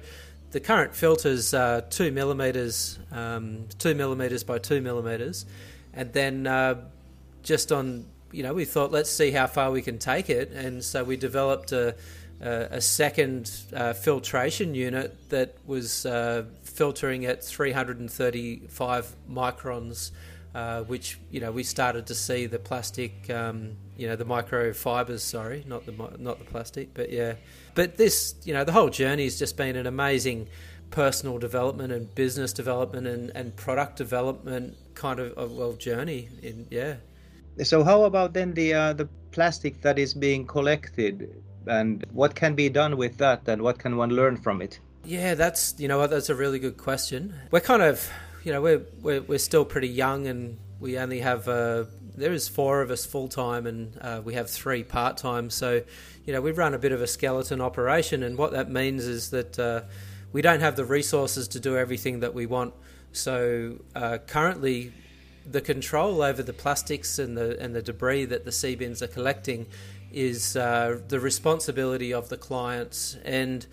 the 0.52 0.60
current 0.60 0.96
filter's 0.96 1.54
uh, 1.54 1.82
two 1.90 2.12
millimeters, 2.12 3.00
um, 3.12 3.66
two 3.78 3.96
millimeters 3.96 4.44
by 4.44 4.58
two 4.58 4.82
millimeters, 4.82 5.46
and 5.94 6.12
then 6.14 6.48
uh, 6.48 6.76
just 7.44 7.72
on 7.72 8.06
you 8.32 8.44
know 8.44 8.54
we 8.54 8.66
thought 8.66 8.92
let's 8.92 9.10
see 9.10 9.32
how 9.32 9.48
far 9.48 9.72
we 9.72 9.82
can 9.82 9.98
take 9.98 10.30
it, 10.30 10.52
and 10.52 10.84
so 10.84 11.04
we 11.04 11.18
developed 11.18 11.72
a 11.72 11.96
a 12.48 12.82
second 12.82 13.52
uh, 13.76 13.94
filtration 13.94 14.74
unit 14.74 15.30
that 15.30 15.56
was 15.66 16.06
uh, 16.06 16.44
filtering 16.64 17.26
at 17.26 17.44
335 17.44 19.16
microns 19.30 20.12
uh, 20.54 20.84
which 20.84 21.18
you 21.30 21.40
know 21.40 21.52
we 21.52 21.64
started 21.64 22.06
to 22.08 22.16
see 22.16 22.46
the 22.46 22.60
plastic, 22.60 23.30
um, 23.30 23.78
you 23.98 24.08
know, 24.08 24.16
the 24.16 24.26
microfibers. 24.26 25.22
Sorry, 25.22 25.64
not 25.66 25.86
the 25.86 25.94
not 26.18 26.40
the 26.40 26.46
plastic, 26.46 26.94
but 26.94 27.10
yeah. 27.10 27.36
But 27.74 27.96
this, 27.98 28.36
you 28.44 28.54
know, 28.54 28.66
the 28.66 28.74
whole 28.74 28.90
journey 28.90 29.24
has 29.24 29.40
just 29.40 29.56
been 29.56 29.78
an 29.78 29.88
amazing 29.88 30.48
personal 30.90 31.38
development 31.38 31.94
and 31.94 32.14
business 32.16 32.52
development 32.52 33.08
and, 33.08 33.32
and 33.34 33.56
product 33.56 33.96
development 33.96 34.76
kind 34.94 35.20
of 35.22 35.54
well 35.54 35.74
journey. 35.74 36.28
In 36.44 36.68
yeah. 36.70 36.96
So 37.64 37.84
how 37.84 38.04
about 38.04 38.34
then 38.34 38.54
the 38.54 38.74
uh, 38.74 38.94
the 38.94 39.08
plastic 39.32 39.82
that 39.84 39.98
is 39.98 40.14
being 40.14 40.46
collected, 40.46 41.42
and 41.66 42.06
what 42.12 42.36
can 42.36 42.56
be 42.56 42.70
done 42.70 42.98
with 42.98 43.18
that, 43.18 43.48
and 43.48 43.62
what 43.62 43.80
can 43.80 43.98
one 43.98 44.10
learn 44.10 44.38
from 44.38 44.62
it? 44.62 44.80
Yeah, 45.04 45.34
that's 45.34 45.76
you 45.78 45.88
know 45.88 46.06
that's 46.08 46.30
a 46.30 46.36
really 46.36 46.60
good 46.60 46.78
question. 46.78 47.34
We're 47.50 47.62
kind 47.62 47.82
of 47.82 48.10
you 48.44 48.52
know 48.52 48.62
we're, 48.62 48.82
we're 49.02 49.22
we're 49.22 49.40
still 49.40 49.66
pretty 49.66 49.90
young 49.90 50.28
and 50.28 50.58
we 50.80 50.98
only 50.98 51.20
have 51.20 51.48
uh, 51.48 51.86
there 52.16 52.34
is 52.34 52.48
four 52.48 52.82
of 52.82 52.92
us 52.92 53.06
full 53.06 53.28
time 53.28 53.66
and 53.66 53.98
uh, 54.02 54.22
we 54.24 54.34
have 54.34 54.50
three 54.50 54.84
part 54.84 55.18
time. 55.18 55.50
So 55.50 55.82
you 56.26 56.34
know 56.34 56.42
we 56.42 56.52
run 56.52 56.74
a 56.74 56.80
bit 56.80 56.92
of 56.92 57.02
a 57.02 57.08
skeleton 57.08 57.62
operation, 57.62 58.24
and 58.24 58.38
what 58.38 58.52
that 58.52 58.70
means 58.70 59.06
is 59.06 59.32
that 59.32 59.58
uh, 59.58 59.82
we 60.32 60.42
don't 60.42 60.62
have 60.62 60.76
the 60.76 60.86
resources 60.86 61.48
to 61.50 61.60
do 61.60 61.78
everything 61.78 62.20
that 62.20 62.34
we 62.34 62.46
want. 62.46 62.74
So 63.12 63.80
uh, 63.96 64.20
currently, 64.26 64.94
the 65.50 65.62
control 65.62 66.22
over 66.22 66.44
the 66.44 66.54
plastics 66.54 67.20
and 67.20 67.38
the 67.38 67.60
and 67.60 67.76
the 67.76 67.82
debris 67.82 68.26
that 68.26 68.46
the 68.46 68.52
Seabins 68.52 69.02
are 69.02 69.08
collecting 69.08 69.68
is 70.14 70.56
uh, 70.56 71.00
the 71.08 71.20
responsibility 71.20 72.14
of 72.14 72.30
the 72.30 72.38
clients 72.38 73.18
and 73.24 73.66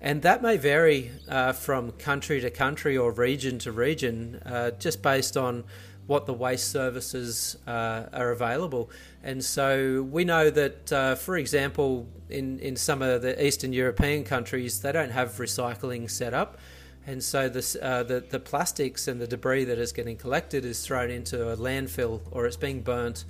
and 0.00 0.22
that 0.22 0.42
may 0.42 0.56
vary 0.56 1.10
uh, 1.28 1.52
from 1.52 1.92
country 1.92 2.40
to 2.40 2.50
country 2.50 2.96
or 2.96 3.10
region 3.12 3.58
to 3.60 3.72
region, 3.72 4.42
uh, 4.44 4.70
just 4.72 5.02
based 5.02 5.36
on 5.36 5.64
what 6.06 6.26
the 6.26 6.32
waste 6.32 6.70
services 6.70 7.56
uh, 7.66 8.04
are 8.12 8.30
available. 8.30 8.90
And 9.24 9.44
so 9.44 10.02
we 10.02 10.24
know 10.24 10.50
that, 10.50 10.92
uh, 10.92 11.14
for 11.16 11.36
example, 11.36 12.06
in, 12.28 12.60
in 12.60 12.76
some 12.76 13.02
of 13.02 13.22
the 13.22 13.44
Eastern 13.44 13.72
European 13.72 14.22
countries, 14.22 14.80
they 14.80 14.92
don't 14.92 15.10
have 15.10 15.30
recycling 15.32 16.08
set 16.08 16.32
up. 16.32 16.58
And 17.06 17.22
so 17.22 17.48
this, 17.48 17.76
uh, 17.80 18.02
the, 18.02 18.20
the 18.20 18.40
plastics 18.40 19.08
and 19.08 19.20
the 19.20 19.26
debris 19.26 19.64
that 19.64 19.78
is 19.78 19.92
getting 19.92 20.16
collected 20.16 20.64
is 20.64 20.84
thrown 20.84 21.10
into 21.10 21.50
a 21.50 21.56
landfill 21.56 22.20
or 22.30 22.46
it's 22.46 22.56
being 22.56 22.82
burnt. 22.82 23.24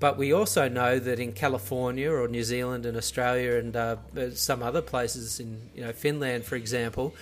But 0.00 0.16
we 0.16 0.32
also 0.32 0.68
know 0.68 0.98
that 0.98 1.18
in 1.18 1.32
California 1.32 2.10
or 2.10 2.28
New 2.28 2.44
Zealand 2.44 2.86
and 2.86 2.96
Australia 2.96 3.56
and 3.56 3.74
uh, 3.74 3.96
some 4.34 4.62
other 4.62 4.82
places 4.82 5.40
in 5.40 5.70
you 5.74 5.82
know 5.82 5.92
Finland, 5.92 6.44
for 6.44 6.54
example, 6.54 7.14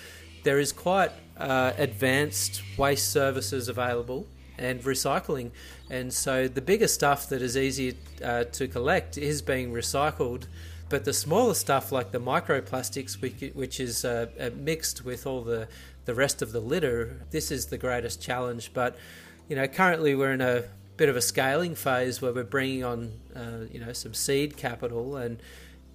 there 0.43 0.59
is 0.59 0.73
quite 0.73 1.11
uh, 1.39 1.73
advanced 1.79 2.63
waste 2.77 3.11
services 3.11 3.69
available 3.69 4.27
and 4.59 4.83
recycling. 4.83 5.51
And 5.91 6.13
so 6.13 6.49
the 6.49 6.61
bigger 6.61 6.89
stuff 6.89 7.29
that 7.29 7.43
is 7.43 7.57
easy 7.57 7.97
uh, 8.25 8.45
to 8.45 8.69
collect 8.69 9.19
is 9.19 9.43
being 9.43 9.73
recycled. 9.73 10.47
But 10.89 11.05
the 11.05 11.13
smaller 11.13 11.55
stuff, 11.55 11.91
like 11.91 12.13
the 12.13 12.21
microplastics, 12.21 13.21
which 13.55 13.81
is 13.81 14.05
uh, 14.05 14.27
uh, 14.39 14.51
mixed 14.57 15.05
with 15.05 15.27
all 15.27 15.43
the, 15.43 15.69
the 16.05 16.15
rest 16.15 16.43
of 16.43 16.53
the 16.53 16.61
litter, 16.61 17.23
this 17.31 17.51
is 17.51 17.67
the 17.67 17.79
greatest 17.79 18.23
challenge. 18.23 18.71
But 18.73 18.97
you 19.49 19.57
know, 19.57 19.67
currently 19.67 20.15
we're 20.15 20.33
in 20.33 20.41
a 20.41 20.65
bit 20.97 21.09
of 21.09 21.17
a 21.17 21.21
scaling 21.21 21.75
phase 21.75 22.23
where 22.23 22.33
we're 22.33 22.45
bringing 22.45 22.85
on 22.85 23.13
uh, 23.35 23.67
you 23.71 23.81
know 23.81 23.93
some 23.93 24.15
seed 24.15 24.57
capital 24.57 25.17
and 25.17 25.41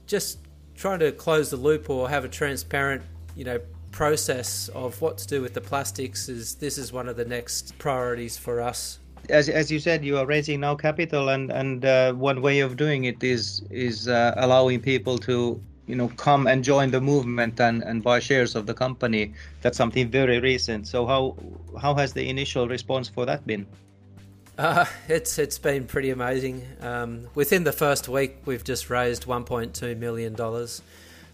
just 0.05 0.39
trying 0.75 0.99
to 0.99 1.11
close 1.11 1.49
the 1.49 1.57
loop 1.57 1.89
or 1.89 2.09
have 2.09 2.25
a 2.25 2.29
transparent 2.29 3.01
you 3.35 3.43
know 3.43 3.59
process 3.91 4.69
of 4.69 5.01
what 5.01 5.17
to 5.17 5.27
do 5.27 5.41
with 5.41 5.53
the 5.53 5.61
plastics 5.61 6.29
is 6.29 6.55
this 6.55 6.77
is 6.77 6.93
one 6.93 7.09
of 7.09 7.17
the 7.17 7.25
next 7.25 7.77
priorities 7.77 8.37
for 8.37 8.61
us. 8.61 8.99
As, 9.29 9.49
as 9.49 9.71
you 9.71 9.79
said 9.79 10.03
you 10.03 10.17
are 10.17 10.25
raising 10.25 10.59
now 10.59 10.75
capital 10.75 11.29
and 11.29 11.51
and 11.51 11.85
uh, 11.85 12.13
one 12.13 12.41
way 12.41 12.59
of 12.59 12.77
doing 12.77 13.05
it 13.05 13.23
is 13.23 13.61
is 13.69 14.07
uh, 14.07 14.33
allowing 14.37 14.79
people 14.81 15.17
to 15.19 15.61
you 15.87 15.95
know 15.95 16.09
come 16.09 16.47
and 16.47 16.63
join 16.63 16.91
the 16.91 17.01
movement 17.01 17.59
and, 17.59 17.83
and 17.83 18.03
buy 18.03 18.19
shares 18.19 18.55
of 18.55 18.65
the 18.65 18.73
company. 18.73 19.33
That's 19.61 19.77
something 19.77 20.09
very 20.09 20.39
recent. 20.39 20.87
So 20.87 21.05
how 21.05 21.35
how 21.81 21.93
has 21.95 22.13
the 22.13 22.29
initial 22.29 22.67
response 22.67 23.09
for 23.09 23.25
that 23.25 23.45
been 23.45 23.65
uh, 24.57 24.85
it's 25.07 25.39
it's 25.39 25.59
been 25.59 25.85
pretty 25.85 26.09
amazing. 26.09 26.65
Um, 26.81 27.27
within 27.35 27.63
the 27.63 27.71
first 27.71 28.07
week, 28.07 28.37
we've 28.45 28.63
just 28.63 28.89
raised 28.89 29.25
1.2 29.25 29.97
million 29.97 30.33
dollars 30.33 30.81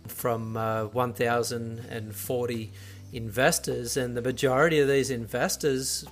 from 0.07 0.55
uh, 0.55 0.85
1,040 0.85 2.71
investors, 3.11 3.97
and 3.97 4.15
the 4.15 4.21
majority 4.21 4.79
of 4.79 4.87
these 4.87 5.09
investors 5.09 6.05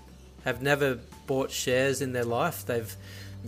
have 0.43 0.61
never 0.61 0.99
bought 1.27 1.51
shares 1.51 2.01
in 2.01 2.11
their 2.13 2.25
life. 2.25 2.65
They've 2.65 2.95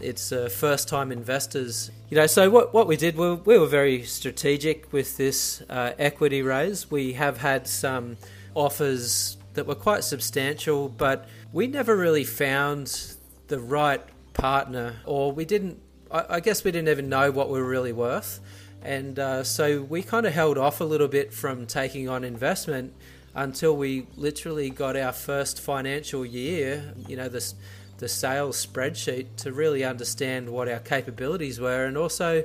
it's 0.02 0.32
uh, 0.32 0.50
first 0.50 0.88
time 0.88 1.12
investors. 1.12 1.92
You 2.10 2.18
know, 2.18 2.28
so 2.28 2.50
what, 2.50 2.74
what 2.74 2.88
we 2.88 2.98
did, 2.98 3.16
we, 3.16 3.34
we 3.34 3.58
were 3.58 3.68
very 3.68 4.04
strategic 4.04 4.92
with 4.94 5.18
this 5.18 5.62
uh, 5.70 5.94
equity 5.98 6.42
raise. 6.42 6.92
We 6.92 7.14
have 7.14 7.38
had 7.38 7.68
some 7.68 8.18
offers 8.54 9.38
that 9.56 9.66
were 9.66 9.76
quite 9.76 10.04
substantial, 10.04 10.88
but 10.88 11.28
we 11.52 11.66
never 11.68 11.96
really 11.96 12.24
found 12.24 13.16
the 13.48 13.60
right 13.60 14.02
partner, 14.34 14.96
or 15.06 15.32
we 15.32 15.46
didn't. 15.46 15.80
I, 16.12 16.26
I 16.30 16.40
guess 16.40 16.64
we 16.64 16.72
didn't 16.72 16.90
even 16.90 17.10
know 17.10 17.32
what 17.32 17.50
we 17.50 17.60
were 17.60 17.68
really 17.68 17.94
worth, 17.94 18.40
and 18.82 19.18
uh, 19.18 19.44
so 19.44 19.82
we 19.82 20.04
kind 20.04 20.26
of 20.26 20.34
held 20.34 20.58
off 20.58 20.82
a 20.82 20.86
little 20.86 21.08
bit 21.08 21.34
from 21.34 21.66
taking 21.66 22.08
on 22.10 22.24
investment 22.24 22.94
until 23.36 23.76
we 23.76 24.08
literally 24.16 24.70
got 24.70 24.96
our 24.96 25.12
first 25.12 25.60
financial 25.60 26.26
year. 26.26 26.94
You 27.08 27.18
know, 27.18 27.30
this 27.30 27.56
the 27.98 28.08
sales 28.08 28.64
spreadsheet 28.64 29.26
to 29.38 29.52
really 29.52 29.84
understand 29.84 30.50
what 30.50 30.70
our 30.70 30.80
capabilities 30.80 31.60
were, 31.60 31.86
and 31.86 31.98
also 31.98 32.44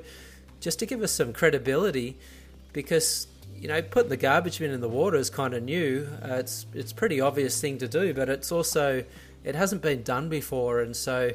just 0.61 0.79
to 0.79 0.87
give 0.87 1.03
us 1.03 1.13
some 1.13 1.33
credibility, 1.33 2.17
because 2.73 3.27
you 3.59 3.69
know, 3.69 3.81
putting 3.81 4.09
the 4.09 4.17
garbage 4.17 4.59
bin 4.59 4.73
in 4.73 4.81
the 4.81 4.89
water 4.89 5.17
is 5.17 5.31
kind 5.31 5.55
of 5.55 5.63
new. 5.63 6.09
Uh, 6.21 6.35
it's 6.35 6.67
it's 6.75 6.93
pretty 6.93 7.21
obvious 7.21 7.61
thing 7.61 7.79
to 7.79 7.87
do, 7.87 8.13
but 8.13 8.29
it's 8.29 8.51
also 8.51 9.05
it 9.45 9.55
hasn't 9.55 9.83
been 9.83 10.03
done 10.03 10.29
before, 10.29 10.81
and 10.81 10.97
so 10.97 11.33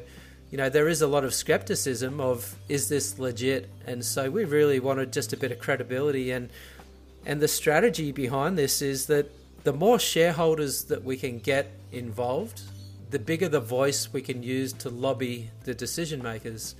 you 0.50 0.58
know 0.58 0.68
there 0.68 0.88
is 0.88 1.02
a 1.02 1.06
lot 1.06 1.24
of 1.24 1.34
skepticism 1.34 2.20
of 2.20 2.56
is 2.68 2.88
this 2.88 3.18
legit, 3.18 3.68
and 3.86 4.04
so 4.04 4.30
we 4.30 4.44
really 4.44 4.80
wanted 4.80 5.12
just 5.12 5.32
a 5.32 5.36
bit 5.36 5.52
of 5.52 5.58
credibility 5.58 6.30
and 6.30 6.50
and 7.26 7.40
the 7.40 7.48
strategy 7.48 8.10
behind 8.10 8.56
this 8.56 8.80
is 8.80 9.06
that 9.06 9.30
the 9.64 9.72
more 9.72 9.98
shareholders 9.98 10.84
that 10.84 11.04
we 11.04 11.16
can 11.16 11.38
get 11.38 11.70
involved, 11.92 12.62
the 13.10 13.18
bigger 13.18 13.48
the 13.48 13.60
voice 13.60 14.12
we 14.12 14.22
can 14.22 14.42
use 14.42 14.72
to 14.72 14.88
lobby 14.88 15.50
the 15.64 15.74
decision 15.74 16.22
makers. 16.22 16.74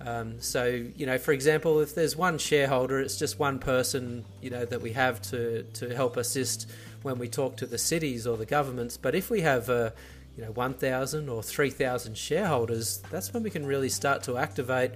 Um, 0.00 0.40
so, 0.40 0.64
you 0.96 1.04
know, 1.04 1.18
for 1.18 1.32
example, 1.32 1.80
if 1.80 1.94
there's 1.94 2.16
one 2.16 2.38
shareholder, 2.38 3.00
it's 3.00 3.18
just 3.18 3.38
one 3.38 3.58
person, 3.58 4.24
you 4.40 4.48
know, 4.48 4.64
that 4.64 4.80
we 4.80 4.94
have 4.94 5.20
to, 5.22 5.64
to 5.74 5.94
help 5.94 6.16
assist 6.16 6.70
when 7.02 7.18
we 7.18 7.28
talk 7.28 7.56
to 7.58 7.66
the 7.66 7.76
cities 7.76 8.26
or 8.26 8.38
the 8.38 8.46
governments. 8.46 8.96
But 8.96 9.14
if 9.14 9.28
we 9.28 9.42
have 9.42 9.68
a, 9.68 9.92
you 10.40 10.46
know 10.46 10.52
1,000 10.52 11.28
or 11.28 11.42
3,000 11.42 12.16
shareholders, 12.16 13.02
that's 13.10 13.34
when 13.34 13.42
we 13.42 13.50
can 13.50 13.66
really 13.66 13.90
start 13.90 14.22
to 14.22 14.38
activate 14.38 14.92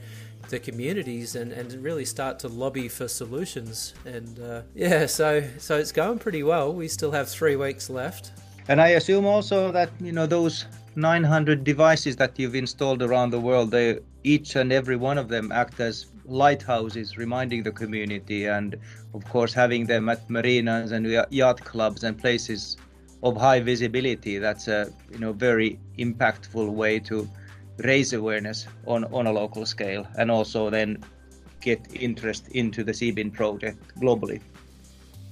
the 0.49 0.59
communities 0.59 1.37
and, 1.37 1.53
and 1.53 1.71
really 1.83 2.07
start 2.07 2.39
to 2.39 2.49
lobby 2.49 2.89
for 2.89 3.09
solutions. 3.09 3.93
And 4.07 4.41
uh, 4.41 4.63
yeah, 4.75 5.05
so 5.05 5.45
so 5.59 5.77
it's 5.77 5.93
going 5.93 6.19
pretty 6.19 6.43
well. 6.43 6.73
We 6.73 6.89
still 6.89 7.13
have 7.13 7.29
three 7.29 7.57
weeks 7.57 7.91
left. 7.91 8.33
And 8.69 8.81
I 8.81 8.89
assume 9.01 9.27
also 9.27 9.71
that 9.73 9.91
you 10.01 10.13
know 10.13 10.27
those 10.27 10.65
900 10.97 11.63
devices 11.63 12.17
that 12.17 12.39
you've 12.39 12.55
installed 12.55 13.03
around 13.03 13.31
the 13.31 13.41
world, 13.41 13.71
they 13.71 13.99
each 14.23 14.57
and 14.57 14.73
every 14.73 14.97
one 14.97 15.19
of 15.19 15.29
them 15.29 15.53
act 15.53 15.79
as 15.79 16.07
lighthouses, 16.25 17.19
reminding 17.19 17.65
the 17.65 17.73
community, 17.73 18.47
and 18.47 18.77
of 19.13 19.23
course 19.27 19.53
having 19.53 19.85
them 19.85 20.09
at 20.09 20.31
marinas 20.31 20.93
and 20.93 21.07
yacht 21.31 21.63
clubs 21.63 22.03
and 22.03 22.17
places 22.19 22.79
of 23.25 23.37
high 23.37 23.59
visibility, 23.59 24.39
that's 24.39 24.69
a 24.69 24.93
you 25.11 25.19
know 25.19 25.33
very 25.33 25.81
impactful 25.99 26.69
way 26.69 27.01
to 27.01 27.29
raise 27.79 28.13
awareness 28.13 28.67
on, 28.87 29.05
on 29.13 29.27
a 29.27 29.33
local 29.33 29.67
scale 29.67 30.07
and 30.17 30.31
also 30.31 30.71
then 30.71 31.03
get 31.61 31.81
interest 31.95 32.47
into 32.49 32.85
the 32.85 32.93
Seabin 32.93 33.33
project 33.33 33.79
globally. 33.99 34.41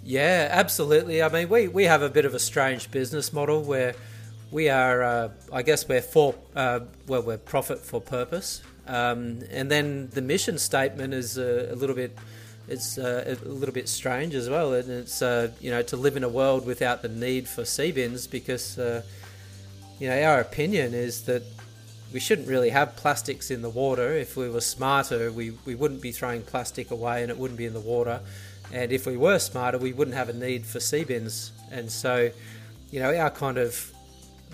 Yeah, 0.03 0.49
absolutely. 0.51 1.23
I 1.23 1.29
mean, 1.29 1.49
we, 1.49 1.69
we 1.69 1.85
have 1.85 2.03
a 2.03 2.09
bit 2.09 2.25
of 2.25 2.35
a 2.35 2.41
strange 2.41 2.91
business 2.91 3.33
model 3.33 3.63
where 3.63 3.95
we 4.51 4.69
are, 4.69 5.03
uh, 5.03 5.29
I 5.53 5.63
guess, 5.63 5.87
we're 5.87 6.03
for, 6.03 6.35
uh, 6.57 6.81
well, 7.07 7.23
we're 7.23 7.39
profit 7.39 7.79
for 7.79 8.01
purpose, 8.01 8.63
um, 8.89 9.41
and 9.51 9.71
then 9.71 10.09
the 10.09 10.23
mission 10.23 10.59
statement 10.59 11.15
is 11.15 11.39
a, 11.39 11.69
a 11.71 11.77
little 11.77 11.95
bit 11.95 12.19
it's 12.69 12.99
uh, 12.99 13.37
a 13.45 13.49
little 13.49 13.75
bit 13.75 13.89
strange 13.89 14.35
as 14.35 14.49
well, 14.49 14.73
and 14.75 14.89
it's 14.89 15.23
uh, 15.23 15.51
you 15.61 15.71
know 15.71 15.83
to 15.83 15.97
live 15.97 16.17
in 16.17 16.25
a 16.25 16.29
world 16.29 16.67
without 16.67 17.03
the 17.03 17.09
need 17.09 17.49
for 17.49 17.63
Seabins 17.63 18.31
because 18.31 18.79
uh, 18.79 19.03
you 19.99 20.09
know 20.09 20.23
our 20.23 20.41
opinion 20.41 20.95
is 20.95 21.23
that 21.23 21.43
we 22.13 22.21
shouldn't 22.21 22.49
really 22.49 22.71
have 22.71 22.95
plastics 22.97 23.51
in 23.51 23.63
the 23.63 23.71
water. 23.71 24.13
If 24.13 24.37
we 24.37 24.49
were 24.49 24.61
smarter, 24.61 25.33
we, 25.33 25.53
we 25.65 25.75
wouldn't 25.75 26.03
be 26.03 26.13
throwing 26.13 26.43
plastic 26.43 26.91
away 26.91 27.23
and 27.23 27.31
it 27.31 27.39
wouldn't 27.39 27.59
be 27.59 27.67
in 27.67 27.73
the 27.73 27.81
water. 27.81 28.21
And 28.73 28.93
if 28.93 29.07
we 29.07 29.17
were 29.17 29.39
smarter, 29.39 29.79
we 29.79 29.93
wouldn't 29.93 30.17
have 30.17 30.29
a 30.29 30.33
need 30.33 30.67
for 30.67 30.79
Seabins. 30.79 31.51
And 31.71 31.91
so, 31.91 32.31
you 32.91 33.01
know, 33.01 33.15
our 33.17 33.31
kind 33.31 33.59
of, 33.59 33.93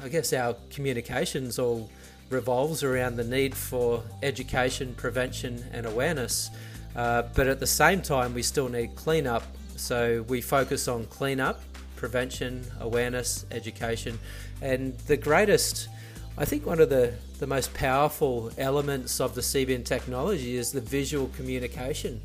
I 0.03 0.09
guess, 0.09 0.33
our 0.33 0.55
communications 0.71 1.59
all 1.59 1.91
revolves 2.31 2.83
around 2.83 3.17
the 3.17 3.25
need 3.25 3.57
for 3.57 4.03
education, 4.23 4.95
prevention, 4.95 5.65
and 5.73 5.87
awareness. 5.87 6.51
Uh, 6.99 7.23
but 7.37 7.47
at 7.47 7.61
the 7.61 7.67
same 7.67 8.03
time, 8.03 8.35
we 8.35 8.43
still 8.43 8.69
need 8.69 8.97
cleanup. 8.97 9.45
So 9.77 10.25
we 10.27 10.41
focus 10.41 10.89
on 10.89 11.07
cleanup, 11.07 11.61
prevention, 11.95 12.65
awareness, 12.81 13.47
education. 13.53 14.19
And 14.61 14.99
the 15.07 15.17
greatest, 15.17 15.89
I 16.37 16.45
think, 16.45 16.67
one 16.67 16.81
of 16.81 16.89
the, 16.89 17.15
the 17.39 17.47
most 17.47 17.73
powerful 17.73 18.51
elements 18.59 19.21
of 19.21 19.37
the 19.37 19.43
Seabin 19.43 19.85
technology 19.85 20.57
is 20.57 20.73
the 20.73 20.81
visual 20.81 21.29
communication. 21.37 22.21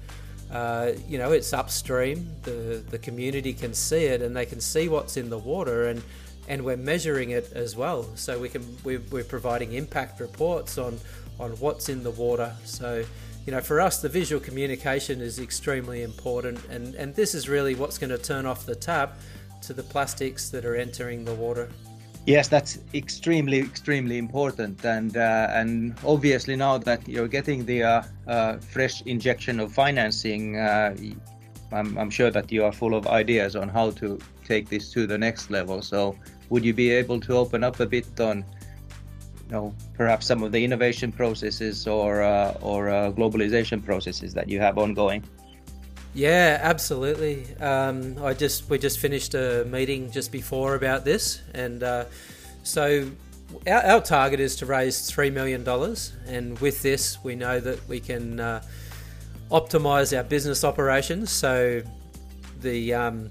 Uh, 0.51 0.93
you 1.07 1.19
know, 1.19 1.31
it's 1.31 1.53
upstream, 1.53 2.27
the, 2.41 2.83
the 2.89 2.97
community 2.97 3.53
can 3.53 3.75
see 3.75 4.05
it 4.05 4.23
and 4.23 4.35
they 4.35 4.47
can 4.47 4.59
see 4.59 4.89
what's 4.89 5.17
in 5.17 5.29
the 5.29 5.37
water. 5.37 5.87
And 5.89 6.01
and 6.47 6.65
we're 6.65 6.75
measuring 6.75 7.29
it 7.29 7.53
as 7.53 7.75
well. 7.77 8.03
So 8.15 8.37
we 8.37 8.49
can 8.49 8.65
we're, 8.83 9.01
we're 9.11 9.23
providing 9.23 9.73
impact 9.73 10.19
reports 10.19 10.77
on 10.77 10.99
on 11.39 11.51
what's 11.51 11.89
in 11.89 12.03
the 12.03 12.11
water. 12.11 12.53
So 12.65 13.05
you 13.45 13.51
know, 13.51 13.61
for 13.61 13.81
us, 13.81 14.01
the 14.01 14.09
visual 14.09 14.41
communication 14.41 15.21
is 15.21 15.39
extremely 15.39 16.03
important, 16.03 16.63
and, 16.69 16.95
and 16.95 17.13
this 17.13 17.35
is 17.35 17.49
really 17.49 17.75
what's 17.75 17.97
going 17.97 18.09
to 18.09 18.17
turn 18.17 18.45
off 18.45 18.65
the 18.65 18.75
tap 18.75 19.17
to 19.63 19.73
the 19.73 19.83
plastics 19.83 20.49
that 20.49 20.65
are 20.65 20.75
entering 20.75 21.25
the 21.25 21.33
water. 21.33 21.69
Yes, 22.25 22.47
that's 22.47 22.79
extremely, 22.93 23.59
extremely 23.59 24.17
important, 24.17 24.85
and 24.85 25.17
uh, 25.17 25.49
and 25.51 25.93
obviously 26.05 26.55
now 26.55 26.77
that 26.77 27.05
you're 27.05 27.27
getting 27.27 27.65
the 27.65 27.83
uh, 27.83 28.03
uh, 28.27 28.57
fresh 28.59 29.01
injection 29.01 29.59
of 29.59 29.73
financing, 29.73 30.57
uh, 30.57 30.95
I'm, 31.73 31.97
I'm 31.97 32.09
sure 32.09 32.31
that 32.31 32.49
you 32.49 32.63
are 32.63 32.71
full 32.71 32.95
of 32.95 33.07
ideas 33.07 33.57
on 33.57 33.67
how 33.67 33.91
to 33.91 34.19
take 34.45 34.69
this 34.69 34.89
to 34.93 35.05
the 35.05 35.17
next 35.17 35.51
level. 35.51 35.81
So, 35.81 36.15
would 36.49 36.63
you 36.63 36.73
be 36.73 36.91
able 36.91 37.19
to 37.21 37.35
open 37.35 37.61
up 37.61 37.81
a 37.81 37.85
bit 37.85 38.17
on 38.21 38.45
know 39.49 39.73
perhaps 39.95 40.25
some 40.25 40.43
of 40.43 40.51
the 40.51 40.63
innovation 40.63 41.11
processes 41.11 41.87
or 41.87 42.21
uh, 42.21 42.57
or 42.61 42.89
uh, 42.89 43.11
globalization 43.11 43.83
processes 43.83 44.33
that 44.33 44.49
you 44.49 44.59
have 44.59 44.77
ongoing? 44.77 45.23
Yeah, 46.13 46.59
absolutely. 46.61 47.47
Um, 47.59 48.23
I 48.23 48.33
just 48.33 48.69
we 48.69 48.77
just 48.77 48.99
finished 48.99 49.33
a 49.33 49.65
meeting 49.65 50.11
just 50.11 50.31
before 50.31 50.75
about 50.75 51.05
this, 51.05 51.41
and 51.53 51.81
uh, 51.81 52.05
so 52.63 53.09
our, 53.67 53.83
our, 53.83 54.01
target 54.01 54.39
is 54.39 54.55
to 54.57 54.65
raise 54.65 55.11
$3 55.11 55.31
million. 55.31 55.67
And 56.27 56.57
with 56.59 56.81
this, 56.81 57.23
we 57.23 57.35
know 57.35 57.59
that 57.59 57.87
we 57.87 57.99
can 57.99 58.39
uh, 58.39 58.63
optimize 59.51 60.15
our 60.15 60.23
business 60.23 60.63
operations. 60.63 61.31
So 61.31 61.81
the. 62.61 62.93
Um, 62.93 63.29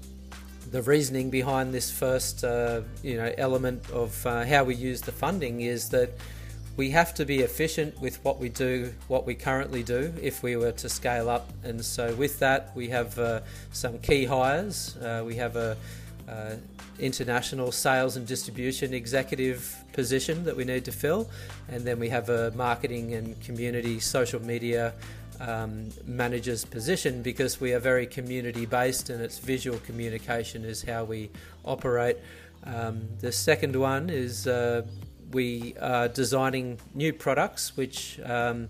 the 0.73 0.81
reasoning 0.81 1.29
behind 1.29 1.71
this 1.71 1.91
first, 1.91 2.43
uh, 2.43 2.81
you 3.03 3.15
know, 3.15 3.31
element 3.37 3.87
of 3.91 4.25
uh, 4.25 4.43
how 4.43 4.63
we 4.63 4.73
use 4.73 5.01
the 5.01 5.11
funding 5.11 5.61
is 5.61 5.89
that 5.89 6.09
we 6.77 6.89
have 6.89 7.13
to 7.13 7.25
be 7.25 7.41
efficient 7.41 8.01
with 8.01 8.17
what 8.25 8.39
we 8.39 8.49
do, 8.49 8.91
what 9.07 9.27
we 9.27 9.35
currently 9.35 9.83
do, 9.83 10.11
if 10.19 10.41
we 10.41 10.55
were 10.55 10.71
to 10.71 10.89
scale 10.89 11.29
up. 11.29 11.47
And 11.63 11.85
so, 11.85 12.15
with 12.15 12.39
that, 12.39 12.75
we 12.75 12.89
have 12.89 13.19
uh, 13.19 13.41
some 13.71 13.99
key 13.99 14.25
hires. 14.25 14.97
Uh, 14.97 15.21
we 15.23 15.35
have 15.35 15.55
a 15.55 15.77
uh, 16.27 16.55
international 16.97 17.71
sales 17.71 18.17
and 18.17 18.25
distribution 18.25 18.95
executive 18.95 19.75
position 19.93 20.43
that 20.45 20.57
we 20.57 20.63
need 20.63 20.85
to 20.85 20.91
fill, 20.91 21.29
and 21.69 21.85
then 21.85 21.99
we 21.99 22.09
have 22.09 22.29
a 22.29 22.49
marketing 22.55 23.13
and 23.13 23.39
community 23.43 23.99
social 23.99 24.41
media 24.41 24.93
um, 25.43 25.89
manager's 26.05 26.63
position 26.63 27.21
because 27.21 27.59
we 27.59 27.73
are 27.73 27.79
very 27.79 28.07
community 28.07 28.65
based 28.65 29.09
and 29.09 29.21
it's 29.21 29.39
visual 29.39 29.77
communication 29.79 30.63
is 30.63 30.81
how 30.81 31.03
we 31.03 31.29
operate. 31.65 32.17
Um, 32.65 33.07
the 33.19 33.31
second 33.31 33.75
one 33.75 34.09
is 34.09 34.47
uh, 34.47 34.83
we 35.31 35.75
are 35.81 36.07
designing 36.07 36.79
new 36.93 37.11
products 37.11 37.75
which 37.75 38.19
um, 38.23 38.69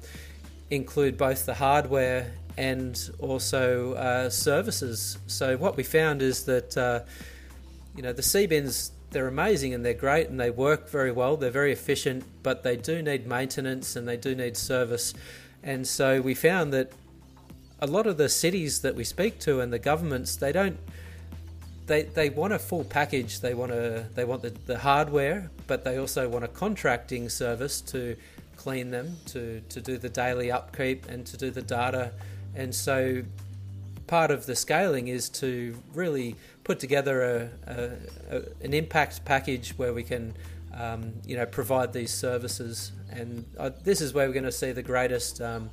include 0.71 1.17
both 1.17 1.45
the 1.45 1.53
hardware 1.53 2.31
and 2.57 3.09
also 3.19 3.93
uh, 3.93 4.29
services. 4.29 5.17
So 5.27 5.57
what 5.57 5.77
we 5.77 5.83
found 5.83 6.21
is 6.21 6.45
that 6.45 6.75
uh, 6.77 7.01
you 7.95 8.01
know 8.01 8.13
the 8.13 8.21
Seabins 8.21 8.91
they're 9.11 9.27
amazing 9.27 9.75
and 9.75 9.85
they're 9.85 9.93
great 9.93 10.29
and 10.29 10.39
they 10.39 10.49
work 10.49 10.89
very 10.89 11.11
well. 11.11 11.37
They're 11.37 11.51
very 11.51 11.71
efficient, 11.71 12.23
but 12.41 12.63
they 12.63 12.75
do 12.75 13.03
need 13.03 13.27
maintenance 13.27 13.95
and 13.95 14.07
they 14.07 14.17
do 14.17 14.33
need 14.33 14.57
service. 14.57 15.13
And 15.63 15.87
so 15.87 16.21
we 16.21 16.33
found 16.33 16.73
that 16.73 16.91
a 17.79 17.87
lot 17.87 18.07
of 18.07 18.17
the 18.17 18.29
cities 18.29 18.81
that 18.81 18.95
we 18.95 19.03
speak 19.03 19.39
to 19.39 19.59
and 19.59 19.71
the 19.71 19.79
governments 19.79 20.35
they 20.35 20.51
don't 20.51 20.77
they, 21.85 22.03
they 22.03 22.29
want 22.29 22.53
a 22.53 22.59
full 22.59 22.83
package. 22.83 23.41
They 23.41 23.53
want 23.53 23.71
a 23.71 24.05
they 24.15 24.25
want 24.25 24.41
the, 24.41 24.51
the 24.65 24.79
hardware, 24.79 25.51
but 25.67 25.83
they 25.83 25.97
also 25.97 26.29
want 26.29 26.45
a 26.45 26.47
contracting 26.47 27.29
service 27.29 27.81
to 27.81 28.15
clean 28.55 28.91
them, 28.91 29.17
to, 29.25 29.61
to 29.69 29.81
do 29.81 29.97
the 29.97 30.09
daily 30.09 30.51
upkeep, 30.51 31.07
and 31.09 31.25
to 31.25 31.37
do 31.37 31.51
the 31.51 31.61
data. 31.61 32.11
And 32.55 32.73
so, 32.73 33.23
part 34.07 34.31
of 34.31 34.45
the 34.45 34.55
scaling 34.55 35.07
is 35.07 35.29
to 35.29 35.75
really 35.93 36.35
put 36.63 36.79
together 36.79 37.49
a, 37.67 37.71
a, 37.71 38.37
a 38.37 38.43
an 38.61 38.73
impact 38.73 39.25
package 39.25 39.71
where 39.77 39.93
we 39.93 40.03
can, 40.03 40.33
um, 40.73 41.13
you 41.25 41.35
know, 41.35 41.45
provide 41.45 41.93
these 41.93 42.13
services. 42.13 42.91
And 43.13 43.45
uh, 43.57 43.71
this 43.83 44.01
is 44.01 44.13
where 44.13 44.27
we're 44.27 44.33
going 44.33 44.45
to 44.45 44.51
see 44.51 44.71
the 44.71 44.83
greatest. 44.83 45.41
Um, 45.41 45.69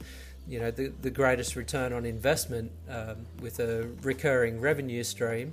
you 0.49 0.59
know 0.59 0.71
the, 0.71 0.89
the 1.03 1.11
greatest 1.11 1.55
return 1.55 1.93
on 1.93 2.05
investment 2.05 2.73
um, 2.89 3.27
with 3.41 3.61
a 3.61 3.89
recurring 4.03 4.59
revenue 4.59 5.05
stream 5.05 5.53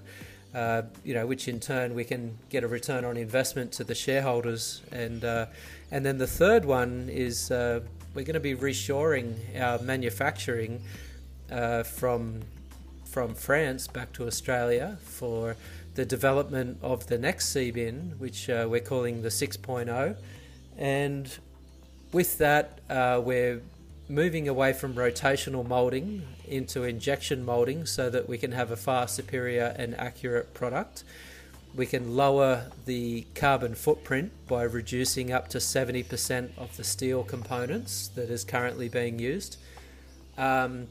uh, 0.57 0.83
you 1.03 1.13
know, 1.13 1.27
which 1.27 1.47
in 1.47 1.59
turn 1.59 1.93
we 1.93 2.03
can 2.03 2.37
get 2.49 2.63
a 2.63 2.67
return 2.67 3.05
on 3.05 3.17
investment 3.17 3.71
to 3.73 3.83
the 3.83 3.93
shareholders. 3.95 4.81
And 4.91 5.23
uh, 5.23 5.47
and 5.91 6.05
then 6.05 6.17
the 6.17 6.27
third 6.27 6.65
one 6.65 7.09
is 7.11 7.51
uh, 7.51 7.81
we're 8.13 8.25
going 8.25 8.33
to 8.33 8.39
be 8.39 8.55
reshoring 8.55 9.35
our 9.59 9.79
manufacturing 9.79 10.81
uh, 11.51 11.83
from 11.83 12.41
from 13.05 13.35
France 13.35 13.87
back 13.87 14.13
to 14.13 14.25
Australia 14.27 14.97
for 15.01 15.55
the 15.95 16.05
development 16.05 16.77
of 16.81 17.07
the 17.07 17.17
next 17.17 17.53
Seabin, 17.55 18.17
which 18.17 18.49
uh, 18.49 18.67
we're 18.69 18.79
calling 18.79 19.23
the 19.23 19.29
6.0. 19.29 20.15
And 20.77 21.37
with 22.11 22.37
that, 22.37 22.79
we're 22.89 23.61
moving 24.09 24.47
away 24.47 24.73
from 24.73 24.93
rotational 24.93 25.67
molding 25.67 26.23
into 26.47 26.83
injection 26.83 27.43
molding 27.43 27.85
so 27.85 28.09
that 28.09 28.27
we 28.29 28.37
can 28.37 28.53
have 28.53 28.71
a 28.71 28.77
far 28.77 29.07
superior 29.07 29.75
and 29.77 29.95
accurate 29.95 30.53
product. 30.53 31.03
We 31.75 31.85
can 31.85 32.15
lower 32.15 32.71
the 32.85 33.27
carbon 33.35 33.75
footprint 33.75 34.31
by 34.47 34.63
reducing 34.63 35.31
up 35.31 35.49
to 35.49 35.57
70% 35.57 36.57
of 36.57 36.75
the 36.77 36.83
steel 36.83 37.23
components 37.23 38.07
that 38.09 38.29
is 38.29 38.43
currently 38.43 38.89
being 38.89 39.19
used. 39.19 39.57
Um, 40.37 40.87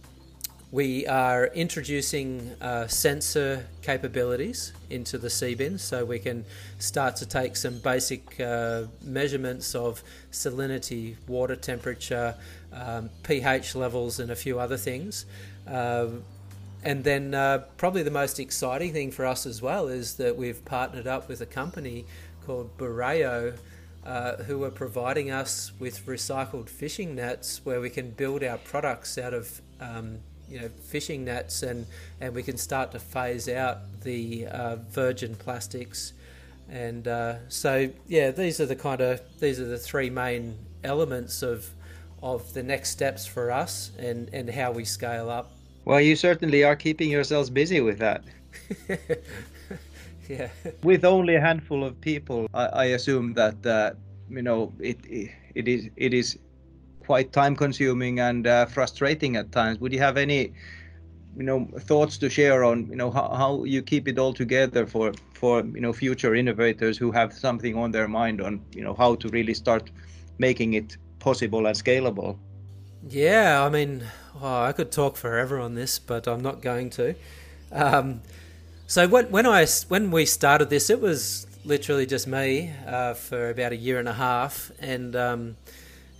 we 0.72 1.06
are 1.06 1.46
introducing 1.54 2.50
uh, 2.60 2.88
sensor 2.88 3.66
capabilities 3.82 4.72
into 4.90 5.16
the 5.16 5.28
Seabin 5.28 5.78
so 5.78 6.04
we 6.04 6.18
can 6.18 6.44
start 6.80 7.14
to 7.16 7.26
take 7.26 7.54
some 7.56 7.78
basic 7.78 8.40
uh, 8.40 8.82
measurements 9.02 9.76
of 9.76 10.02
salinity, 10.32 11.16
water 11.28 11.54
temperature, 11.54 12.34
um, 12.72 13.10
pH 13.22 13.76
levels, 13.76 14.18
and 14.18 14.32
a 14.32 14.36
few 14.36 14.58
other 14.58 14.76
things. 14.76 15.24
Um, 15.68 16.24
and 16.82 17.04
then, 17.04 17.32
uh, 17.32 17.58
probably 17.76 18.02
the 18.02 18.10
most 18.10 18.40
exciting 18.40 18.92
thing 18.92 19.12
for 19.12 19.24
us 19.24 19.46
as 19.46 19.62
well 19.62 19.86
is 19.86 20.16
that 20.16 20.36
we've 20.36 20.64
partnered 20.64 21.06
up 21.06 21.28
with 21.28 21.40
a 21.40 21.46
company 21.46 22.06
called 22.44 22.76
Bureo, 22.76 23.56
uh, 24.04 24.36
who 24.44 24.62
are 24.64 24.70
providing 24.70 25.30
us 25.30 25.72
with 25.78 26.06
recycled 26.06 26.68
fishing 26.68 27.14
nets 27.14 27.60
where 27.64 27.80
we 27.80 27.90
can 27.90 28.10
build 28.10 28.44
our 28.44 28.58
products 28.58 29.18
out 29.18 29.34
of 29.34 29.60
um, 29.80 30.18
you 30.48 30.60
know 30.60 30.68
fishing 30.68 31.24
nets 31.24 31.62
and 31.62 31.86
and 32.20 32.34
we 32.34 32.42
can 32.42 32.56
start 32.56 32.92
to 32.92 32.98
phase 32.98 33.48
out 33.48 33.78
the 34.02 34.46
uh, 34.46 34.76
virgin 34.90 35.34
plastics. 35.34 36.12
And 36.68 37.06
uh, 37.06 37.48
so 37.48 37.90
yeah 38.08 38.30
these 38.30 38.60
are 38.60 38.66
the 38.66 38.76
kind 38.76 39.00
of 39.00 39.20
these 39.40 39.60
are 39.60 39.66
the 39.66 39.78
three 39.78 40.10
main 40.10 40.58
elements 40.82 41.42
of 41.42 41.70
of 42.22 42.54
the 42.54 42.62
next 42.62 42.90
steps 42.90 43.26
for 43.26 43.50
us 43.50 43.90
and 43.98 44.28
and 44.32 44.50
how 44.50 44.72
we 44.72 44.84
scale 44.84 45.30
up. 45.30 45.52
Well 45.84 46.00
you 46.00 46.16
certainly 46.16 46.64
are 46.64 46.76
keeping 46.76 47.10
yourselves 47.10 47.50
busy 47.50 47.80
with 47.80 47.98
that. 47.98 48.24
Yeah. 50.28 50.48
With 50.82 51.04
only 51.04 51.36
a 51.36 51.40
handful 51.40 51.84
of 51.84 52.00
people 52.00 52.48
i, 52.54 52.66
I 52.66 52.84
assume 52.86 53.34
that 53.34 53.64
uh, 53.64 53.92
you 54.28 54.42
know 54.42 54.72
it, 54.80 54.98
it 55.04 55.30
it 55.54 55.68
is 55.68 55.88
it 55.96 56.12
is 56.12 56.38
quite 57.06 57.32
time 57.32 57.54
consuming 57.56 58.20
and 58.20 58.46
uh, 58.46 58.66
frustrating 58.66 59.36
at 59.36 59.52
times. 59.52 59.78
Would 59.80 59.92
you 59.92 60.00
have 60.00 60.16
any 60.16 60.52
you 61.36 61.42
know 61.42 61.68
thoughts 61.80 62.16
to 62.18 62.30
share 62.30 62.64
on 62.64 62.86
you 62.86 62.96
know 62.96 63.10
how, 63.10 63.28
how 63.28 63.64
you 63.64 63.82
keep 63.82 64.08
it 64.08 64.18
all 64.18 64.32
together 64.32 64.86
for 64.86 65.12
for 65.34 65.60
you 65.60 65.80
know 65.80 65.92
future 65.92 66.34
innovators 66.34 66.96
who 66.96 67.10
have 67.10 67.32
something 67.32 67.76
on 67.76 67.90
their 67.90 68.08
mind 68.08 68.40
on 68.40 68.60
you 68.74 68.82
know 68.82 68.94
how 68.94 69.14
to 69.14 69.28
really 69.28 69.52
start 69.54 69.90
making 70.38 70.74
it 70.74 70.96
possible 71.18 71.66
and 71.66 71.76
scalable 71.76 72.38
yeah 73.08 73.62
i 73.62 73.68
mean 73.68 74.02
oh, 74.40 74.62
i 74.62 74.72
could 74.72 74.90
talk 74.90 75.16
forever 75.16 75.60
on 75.60 75.74
this 75.74 75.98
but 75.98 76.26
i'm 76.26 76.42
not 76.42 76.62
going 76.62 76.88
to 76.88 77.14
um, 77.72 78.22
so 78.86 79.06
when, 79.06 79.26
when 79.30 79.46
i 79.46 79.66
when 79.88 80.10
we 80.10 80.24
started 80.24 80.70
this 80.70 80.88
it 80.88 81.00
was 81.00 81.46
literally 81.64 82.06
just 82.06 82.26
me 82.26 82.72
uh, 82.86 83.12
for 83.12 83.50
about 83.50 83.72
a 83.72 83.76
year 83.76 83.98
and 83.98 84.08
a 84.08 84.14
half 84.14 84.70
and 84.78 85.14
um, 85.16 85.56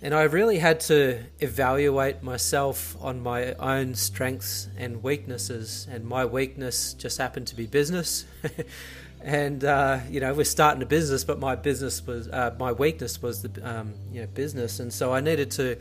and 0.01 0.13
I 0.13 0.23
really 0.23 0.59
had 0.59 0.79
to 0.81 1.23
evaluate 1.39 2.21
myself 2.21 2.95
on 3.01 3.21
my 3.21 3.53
own 3.53 3.95
strengths 3.95 4.69
and 4.77 5.01
weaknesses. 5.01 5.87
And 5.89 6.05
my 6.05 6.23
weakness 6.23 6.93
just 6.93 7.17
happened 7.17 7.47
to 7.47 7.55
be 7.55 7.65
business. 7.65 8.25
and 9.21 9.63
uh, 9.63 9.99
you 10.09 10.19
know, 10.19 10.35
we're 10.35 10.43
starting 10.43 10.83
a 10.83 10.85
business, 10.85 11.23
but 11.23 11.39
my 11.39 11.55
business 11.55 12.05
was 12.05 12.27
uh, 12.27 12.55
my 12.59 12.71
weakness 12.71 13.21
was 13.23 13.41
the 13.41 13.67
um, 13.67 13.95
you 14.11 14.21
know 14.21 14.27
business, 14.27 14.79
and 14.79 14.93
so 14.93 15.13
I 15.13 15.19
needed 15.19 15.49
to 15.51 15.69
you 15.69 15.77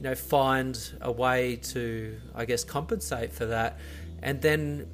know 0.00 0.14
find 0.14 0.78
a 1.00 1.10
way 1.10 1.56
to 1.56 2.16
I 2.36 2.44
guess 2.44 2.62
compensate 2.62 3.32
for 3.32 3.46
that. 3.46 3.78
And 4.22 4.40
then 4.42 4.88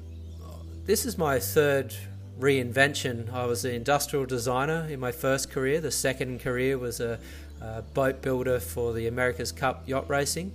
this 0.85 1.05
is 1.05 1.15
my 1.15 1.39
third 1.39 1.95
reinvention. 2.39 3.31
I 3.31 3.45
was 3.45 3.65
an 3.65 3.75
industrial 3.75 4.25
designer 4.25 4.87
in 4.89 4.99
my 4.99 5.11
first 5.11 5.51
career. 5.51 5.79
The 5.79 5.91
second 5.91 6.39
career 6.39 6.79
was 6.79 6.99
a 6.99 7.19
uh, 7.63 7.81
boat 7.93 8.21
builder 8.21 8.59
for 8.59 8.93
the 8.93 9.07
America's 9.07 9.51
Cup 9.51 9.87
yacht 9.87 10.09
racing. 10.09 10.51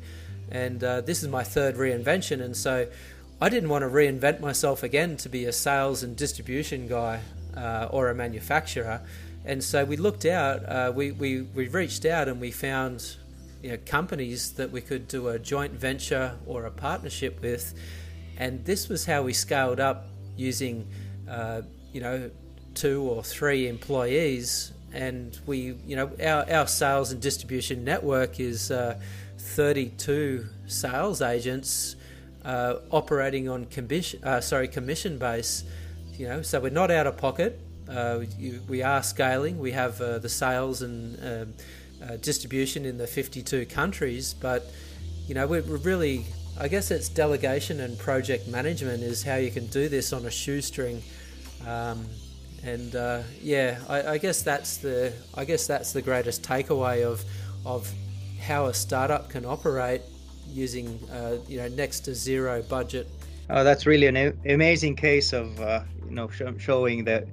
And 0.51 0.83
uh, 0.83 1.01
this 1.01 1.23
is 1.23 1.29
my 1.29 1.43
third 1.43 1.77
reinvention. 1.77 2.43
And 2.43 2.57
so 2.57 2.87
I 3.41 3.49
didn't 3.49 3.69
want 3.69 3.83
to 3.83 3.89
reinvent 3.89 4.41
myself 4.41 4.83
again 4.83 5.17
to 5.19 5.29
be 5.29 5.45
a 5.45 5.53
sales 5.53 6.03
and 6.03 6.17
distribution 6.17 6.89
guy 6.89 7.21
uh, 7.57 7.89
or 7.91 8.11
a 8.11 8.15
manufacturer. 8.15 9.01
And 9.45 9.63
so 9.63 9.85
we 9.85 9.97
looked 9.97 10.27
out, 10.27 10.65
uh, 10.69 10.93
we, 10.95 11.13
we, 11.13 11.43
we 11.43 11.69
reached 11.69 12.05
out 12.05 12.29
and 12.29 12.41
we 12.41 12.51
found 12.51 13.17
you 13.63 13.71
know, 13.71 13.79
companies 13.87 14.53
that 14.53 14.71
we 14.71 14.81
could 14.81 15.09
do 15.09 15.29
a 15.29 15.39
joint 15.39 15.73
venture 15.73 16.37
or 16.47 16.65
a 16.65 16.71
partnership 16.71 17.41
with. 17.41 17.75
And 18.37 18.65
this 18.65 18.89
was 18.89 19.05
how 19.05 19.23
we 19.23 19.33
scaled 19.33 19.81
up 19.81 20.07
using, 20.37 20.87
uh, 21.29 21.63
you 21.93 22.01
know, 22.01 22.31
two 22.75 23.03
or 23.03 23.25
three 23.25 23.67
employees 23.67 24.73
and 24.93 25.39
we, 25.47 25.77
you 25.87 25.97
know, 25.97 26.11
our, 26.23 26.51
our 26.51 26.67
sales 26.67 27.13
and 27.13 27.21
distribution 27.21 27.85
network 27.85 28.41
is 28.41 28.71
uh, 28.71 28.99
32 29.39 30.47
sales 30.67 31.23
agents 31.23 31.97
uh, 32.45 32.77
operating 32.91 33.49
on 33.49 33.67
commission, 33.67 34.23
uh, 34.25 34.41
sorry, 34.41 34.69
commission 34.69 35.19
base. 35.19 35.65
You 36.15 36.27
know, 36.27 36.43
so 36.43 36.59
we're 36.59 36.71
not 36.71 36.91
out 36.91 37.07
of 37.07 37.17
pocket, 37.17 37.61
Uh, 37.89 38.25
you, 38.39 38.61
we 38.69 38.83
are 38.83 39.03
scaling. 39.03 39.59
We 39.59 39.73
have 39.73 40.01
uh, 40.01 40.19
the 40.19 40.29
sales 40.29 40.83
and 40.83 41.19
um, 41.25 41.55
uh, 42.03 42.17
distribution 42.17 42.85
in 42.85 42.99
the 42.99 43.07
52 43.07 43.67
countries, 43.67 44.35
but 44.35 44.71
you 45.27 45.35
know 45.35 45.47
we're, 45.47 45.63
we're 45.63 45.79
really. 45.79 46.27
I 46.61 46.67
guess 46.67 46.91
it's 46.91 47.09
delegation 47.09 47.79
and 47.79 47.97
project 47.97 48.49
management 48.49 49.05
is 49.05 49.23
how 49.23 49.37
you 49.37 49.53
can 49.53 49.69
do 49.69 49.89
this 49.89 50.13
on 50.13 50.27
a 50.27 50.31
shoestring. 50.31 51.03
Um, 51.65 52.07
and 52.63 52.95
uh, 52.95 53.23
yeah, 53.41 53.79
I, 53.89 54.03
I, 54.03 54.19
guess 54.19 54.43
that's 54.43 54.79
the 54.79 55.13
I 55.35 55.45
guess 55.45 55.67
that's 55.67 55.93
the 55.93 56.03
greatest 56.03 56.43
takeaway 56.43 57.05
of 57.05 57.25
of 57.65 57.91
how 58.41 58.67
a 58.67 58.75
startup 58.75 59.31
can 59.31 59.45
operate 59.45 60.03
using 60.53 60.99
uh, 61.13 61.37
you 61.47 61.59
know 61.59 61.69
next 61.69 62.01
to 62.01 62.15
zero 62.15 62.63
budget. 62.63 63.07
Oh, 63.51 63.65
that's 63.65 63.87
really 63.87 64.07
an 64.07 64.39
amazing 64.47 64.97
case 64.97 65.33
of 65.33 65.61
uh, 65.61 65.83
you 66.05 66.15
know 66.15 66.29
sh- 66.29 66.43
showing 66.59 67.05
the 67.05 67.27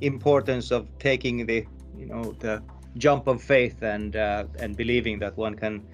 importance 0.00 0.70
of 0.70 0.86
taking 0.98 1.46
the 1.46 1.66
you 1.98 2.06
know 2.06 2.34
the 2.40 2.62
jump 2.98 3.26
of 3.26 3.42
faith 3.42 3.82
and 3.82 4.16
uh, 4.16 4.44
and 4.58 4.76
believing 4.76 5.18
that 5.18 5.36
one 5.36 5.54
can 5.54 5.84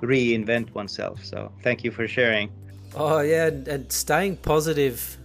reinvent 0.00 0.74
oneself. 0.74 1.24
So 1.24 1.52
thank 1.62 1.84
you 1.84 1.90
for 1.90 2.08
sharing. 2.08 2.50
Oh 2.94 3.20
yeah, 3.20 3.46
and, 3.46 3.68
and 3.68 3.92
staying 3.92 4.38
positive. 4.38 5.18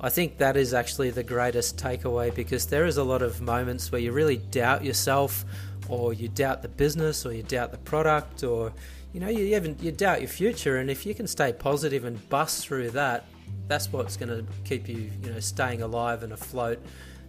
I 0.00 0.10
think 0.10 0.38
that 0.38 0.56
is 0.56 0.74
actually 0.74 1.10
the 1.10 1.22
greatest 1.22 1.78
takeaway 1.78 2.34
because 2.34 2.66
there 2.66 2.84
is 2.84 2.98
a 2.98 3.04
lot 3.04 3.22
of 3.22 3.40
moments 3.40 3.90
where 3.90 4.00
you 4.00 4.12
really 4.12 4.36
doubt 4.36 4.84
yourself, 4.84 5.44
or 5.88 6.12
you 6.12 6.28
doubt 6.28 6.62
the 6.62 6.68
business, 6.68 7.24
or 7.24 7.32
you 7.32 7.42
doubt 7.42 7.72
the 7.72 7.78
product, 7.78 8.42
or 8.42 8.72
you 9.14 9.20
know 9.20 9.28
you 9.28 9.56
even 9.56 9.76
you 9.80 9.92
doubt 9.92 10.20
your 10.20 10.28
future. 10.28 10.76
And 10.76 10.90
if 10.90 11.06
you 11.06 11.14
can 11.14 11.26
stay 11.26 11.52
positive 11.52 12.04
and 12.04 12.28
bust 12.28 12.66
through 12.66 12.90
that, 12.90 13.24
that's 13.68 13.90
what's 13.90 14.16
going 14.16 14.28
to 14.28 14.44
keep 14.64 14.88
you 14.88 15.10
you 15.22 15.30
know 15.30 15.40
staying 15.40 15.80
alive 15.80 16.22
and 16.22 16.32
afloat. 16.32 16.78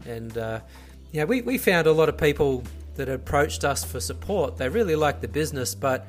And 0.06 0.38
uh, 0.38 0.60
yeah, 1.14 1.24
we 1.24 1.42
we 1.42 1.58
found 1.58 1.88
a 1.88 1.94
lot 1.94 2.10
of 2.10 2.18
people 2.18 2.64
that 2.96 3.08
approached 3.08 3.64
us 3.64 3.86
for 3.86 4.02
support. 4.02 4.58
They 4.58 4.68
really 4.68 4.96
like 4.96 5.22
the 5.22 5.28
business, 5.30 5.74
but 5.74 6.06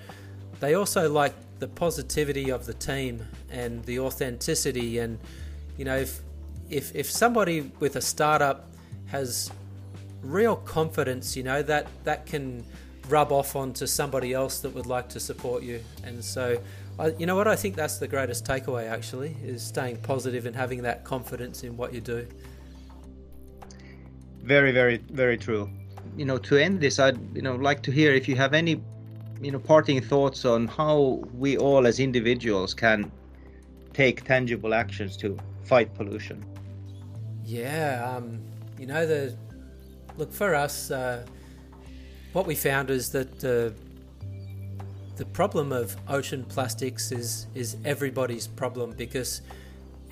they 0.59 0.75
also 0.75 1.09
like 1.09 1.35
the 1.61 1.69
positivity 1.69 2.51
of 2.51 2.67
the 2.67 2.75
team 2.75 3.27
and 3.51 3.85
the 3.85 3.99
authenticity 3.99 4.99
and 4.99 5.19
you 5.77 5.85
know 5.85 5.97
if 5.97 6.21
if 6.71 6.95
if 6.95 7.11
somebody 7.11 7.71
with 7.81 7.97
a 7.97 8.01
startup 8.01 8.71
has 9.07 9.51
real 10.23 10.57
confidence, 10.57 11.37
you 11.37 11.43
know 11.43 11.63
that 11.63 11.87
that 12.05 12.27
can 12.27 12.65
rub 13.09 13.33
off 13.33 13.57
onto 13.57 13.87
somebody 13.87 14.35
else 14.35 14.61
that 14.61 14.71
would 14.71 14.87
like 14.87 15.09
to 15.09 15.21
support 15.21 15.63
you. 15.63 15.83
And 16.05 16.23
so, 16.23 16.61
I, 16.99 17.09
you 17.19 17.27
know 17.27 17.37
what? 17.37 17.49
I 17.49 17.57
think 17.57 17.75
that's 17.75 17.99
the 17.99 18.09
greatest 18.09 18.45
takeaway. 18.45 18.89
Actually, 18.91 19.37
is 19.43 19.63
staying 19.63 19.99
positive 19.99 20.47
and 20.47 20.55
having 20.55 20.83
that 20.83 21.05
confidence 21.05 21.65
in 21.65 21.77
what 21.77 21.95
you 21.95 22.01
do. 22.01 22.27
Very, 24.43 24.73
very, 24.73 24.99
very 25.11 25.37
true. 25.37 25.71
You 26.17 26.25
know, 26.25 26.39
to 26.39 26.57
end 26.57 26.81
this, 26.81 26.99
I'd 26.99 27.19
you 27.35 27.43
know 27.43 27.57
like 27.57 27.83
to 27.85 27.91
hear 27.91 28.13
if 28.13 28.29
you 28.29 28.37
have 28.37 28.55
any 28.55 28.83
you 29.41 29.53
know 29.53 29.59
parting 29.59 30.01
thoughts 30.01 30.45
on 30.45 30.67
how 30.67 31.23
we 31.35 31.57
all 31.57 31.87
as 31.87 32.01
individuals 32.01 32.75
can 32.75 33.11
take 33.93 34.25
tangible 34.25 34.75
actions 34.75 35.17
to 35.19 35.37
fight 35.65 35.95
pollution. 35.95 36.45
Yeah, 37.49 38.15
um, 38.15 38.41
you 38.79 38.85
know 38.85 39.07
the 39.07 39.35
look 40.19 40.35
for 40.35 40.55
us. 40.55 40.91
Uh, 40.91 41.25
what 42.35 42.47
we 42.47 42.55
found 42.55 42.91
is 42.91 43.11
that 43.13 43.43
uh, 43.43 43.73
the 45.17 45.25
problem 45.25 45.73
of 45.73 45.97
ocean 46.09 46.45
plastics 46.45 47.11
is 47.11 47.47
is 47.55 47.79
everybody's 47.87 48.47
problem 48.47 48.93
because 48.99 49.41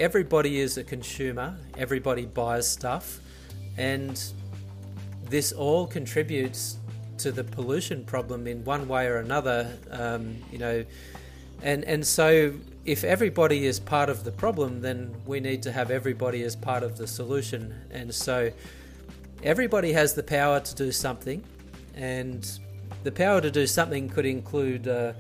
everybody 0.01 0.61
is 0.61 0.79
a 0.79 0.83
consumer. 0.83 1.59
Everybody 1.77 2.25
buys 2.25 2.67
stuff, 2.67 3.21
and 3.77 4.19
this 5.29 5.53
all 5.53 5.87
contributes 5.87 6.79
to 7.19 7.33
the 7.33 7.45
pollution 7.45 8.03
problem 8.07 8.47
in 8.47 8.65
one 8.65 8.89
way 8.89 9.09
or 9.09 9.19
another. 9.19 9.77
Um, 9.91 10.37
you 10.51 10.57
know, 10.57 10.87
and 11.63 11.85
and 11.85 12.07
so 12.07 12.53
if 12.85 13.03
everybody 13.03 13.67
is 13.67 13.81
part 13.81 14.09
of 14.09 14.23
the 14.23 14.31
problem, 14.31 14.81
then 14.81 15.15
we 15.27 15.41
need 15.41 15.63
to 15.65 15.73
have 15.73 15.91
everybody 15.91 16.43
as 16.45 16.55
part 16.55 16.85
of 16.85 16.97
the 16.97 17.07
solution. 17.07 17.75
And 17.91 18.15
so 18.15 18.53
everybody 19.43 19.93
has 19.93 20.15
the 20.15 20.23
power 20.23 20.61
to 20.61 20.75
do 20.75 20.93
something, 20.93 21.43
and 21.97 22.49
the 23.03 23.11
power 23.11 23.41
to 23.41 23.51
do 23.51 23.67
something 23.67 24.09
could 24.09 24.27
include 24.27 24.87
uh, 24.87 25.15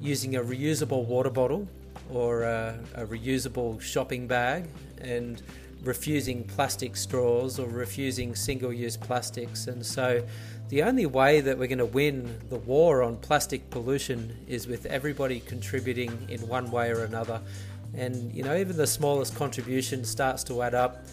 using 0.00 0.36
a 0.36 0.42
reusable 0.42 1.04
water 1.04 1.30
bottle 1.30 1.68
or 2.10 2.42
a, 2.42 2.78
a 2.94 3.06
reusable 3.06 3.80
shopping 3.80 4.26
bag 4.26 4.66
and 5.00 5.42
refusing 5.82 6.44
plastic 6.44 6.96
straws 6.96 7.58
or 7.58 7.68
refusing 7.68 8.34
single 8.34 8.72
use 8.72 8.96
plastics. 8.96 9.66
And 9.66 9.84
so 9.84 10.22
the 10.70 10.84
only 10.84 11.04
way 11.04 11.40
that 11.40 11.58
we're 11.58 11.66
going 11.66 11.78
to 11.78 11.84
win 11.84 12.38
the 12.48 12.56
war 12.56 13.02
on 13.02 13.16
plastic 13.16 13.68
pollution 13.70 14.36
is 14.46 14.68
with 14.68 14.86
everybody 14.86 15.40
contributing 15.40 16.26
in 16.28 16.40
one 16.46 16.70
way 16.70 16.90
or 16.90 17.02
another. 17.02 17.40
And 17.92 18.32
you 18.32 18.44
know, 18.44 18.56
even 18.56 18.76
the 18.76 18.86
smallest 18.86 19.34
contribution 19.34 20.04
starts 20.04 20.44
to 20.44 20.62
add 20.62 20.74
up. 20.74 21.04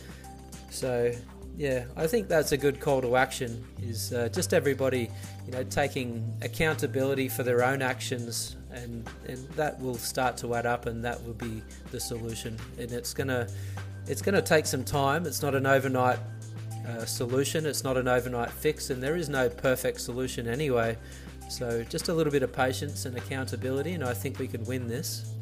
So, 0.69 1.11
yeah, 1.57 1.85
I 1.95 2.05
think 2.05 2.27
that's 2.27 2.51
a 2.51 2.57
good 2.57 2.79
call 2.79 3.01
to 3.01 3.15
action. 3.15 3.65
Is 3.81 4.13
uh, 4.13 4.29
just 4.31 4.53
everybody, 4.53 5.09
you 5.47 5.51
know, 5.51 5.63
taking 5.63 6.37
accountability 6.43 7.27
for 7.27 7.41
their 7.41 7.63
own 7.63 7.81
actions, 7.81 8.57
and 8.71 9.09
and 9.27 9.39
that 9.55 9.79
will 9.81 9.97
start 9.97 10.37
to 10.37 10.53
add 10.53 10.67
up, 10.67 10.85
and 10.85 11.03
that 11.03 11.23
will 11.25 11.33
be 11.33 11.63
the 11.89 11.99
solution. 11.99 12.57
And 12.77 12.91
it's 12.91 13.11
gonna, 13.11 13.47
it's 14.05 14.21
gonna 14.21 14.39
take 14.39 14.67
some 14.67 14.83
time. 14.83 15.25
It's 15.25 15.41
not 15.41 15.55
an 15.55 15.65
overnight 15.65 16.19
uh, 16.87 17.05
solution. 17.05 17.65
It's 17.65 17.83
not 17.83 17.97
an 17.97 18.07
overnight 18.07 18.51
fix, 18.51 18.89
and 18.89 19.01
there 19.01 19.15
is 19.15 19.29
no 19.29 19.49
perfect 19.49 20.01
solution 20.01 20.47
anyway. 20.47 20.97
So, 21.49 21.83
just 21.83 22.09
a 22.09 22.13
little 22.13 22.31
bit 22.31 22.43
of 22.43 22.51
patience 22.51 23.05
and 23.05 23.17
accountability, 23.17 23.93
and 23.93 24.03
I 24.03 24.13
think 24.13 24.39
we 24.39 24.47
can 24.47 24.63
win 24.65 24.87
this. 24.87 25.33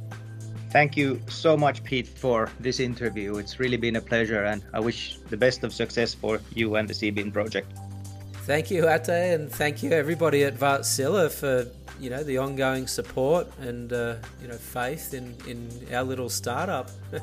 Thank 0.71 0.97
you 0.97 1.21
so 1.27 1.55
much, 1.55 1.83
Pete, 1.83 2.07
for 2.07 2.49
this 2.59 2.79
interview. 2.79 3.37
It's 3.37 3.59
really 3.59 3.77
been 3.77 3.95
a 3.95 4.01
pleasure, 4.01 4.43
and 4.43 4.61
I 4.73 4.79
wish 4.79 5.17
the 5.29 5.37
best 5.37 5.63
of 5.63 5.73
success 5.73 6.13
for 6.13 6.39
you 6.53 6.75
and 6.75 6.87
the 6.87 6.93
Seabin 6.93 7.31
project. 7.31 7.71
Thank 8.45 8.69
you, 8.69 8.87
Atte, 8.87 9.33
and 9.33 9.51
thank 9.51 9.81
you 9.81 9.91
everybody 9.91 10.43
at 10.43 10.59
Wärtsilä 10.59 11.31
for 11.31 11.65
you 11.99 12.09
know 12.09 12.23
the 12.23 12.37
ongoing 12.37 12.87
support 12.87 13.47
and 13.59 13.93
uh, 13.93 14.15
you 14.41 14.47
know 14.47 14.57
faith 14.57 15.13
in 15.13 15.33
in 15.47 15.69
our 15.93 16.03
little 16.03 16.29
startup. 16.29 16.91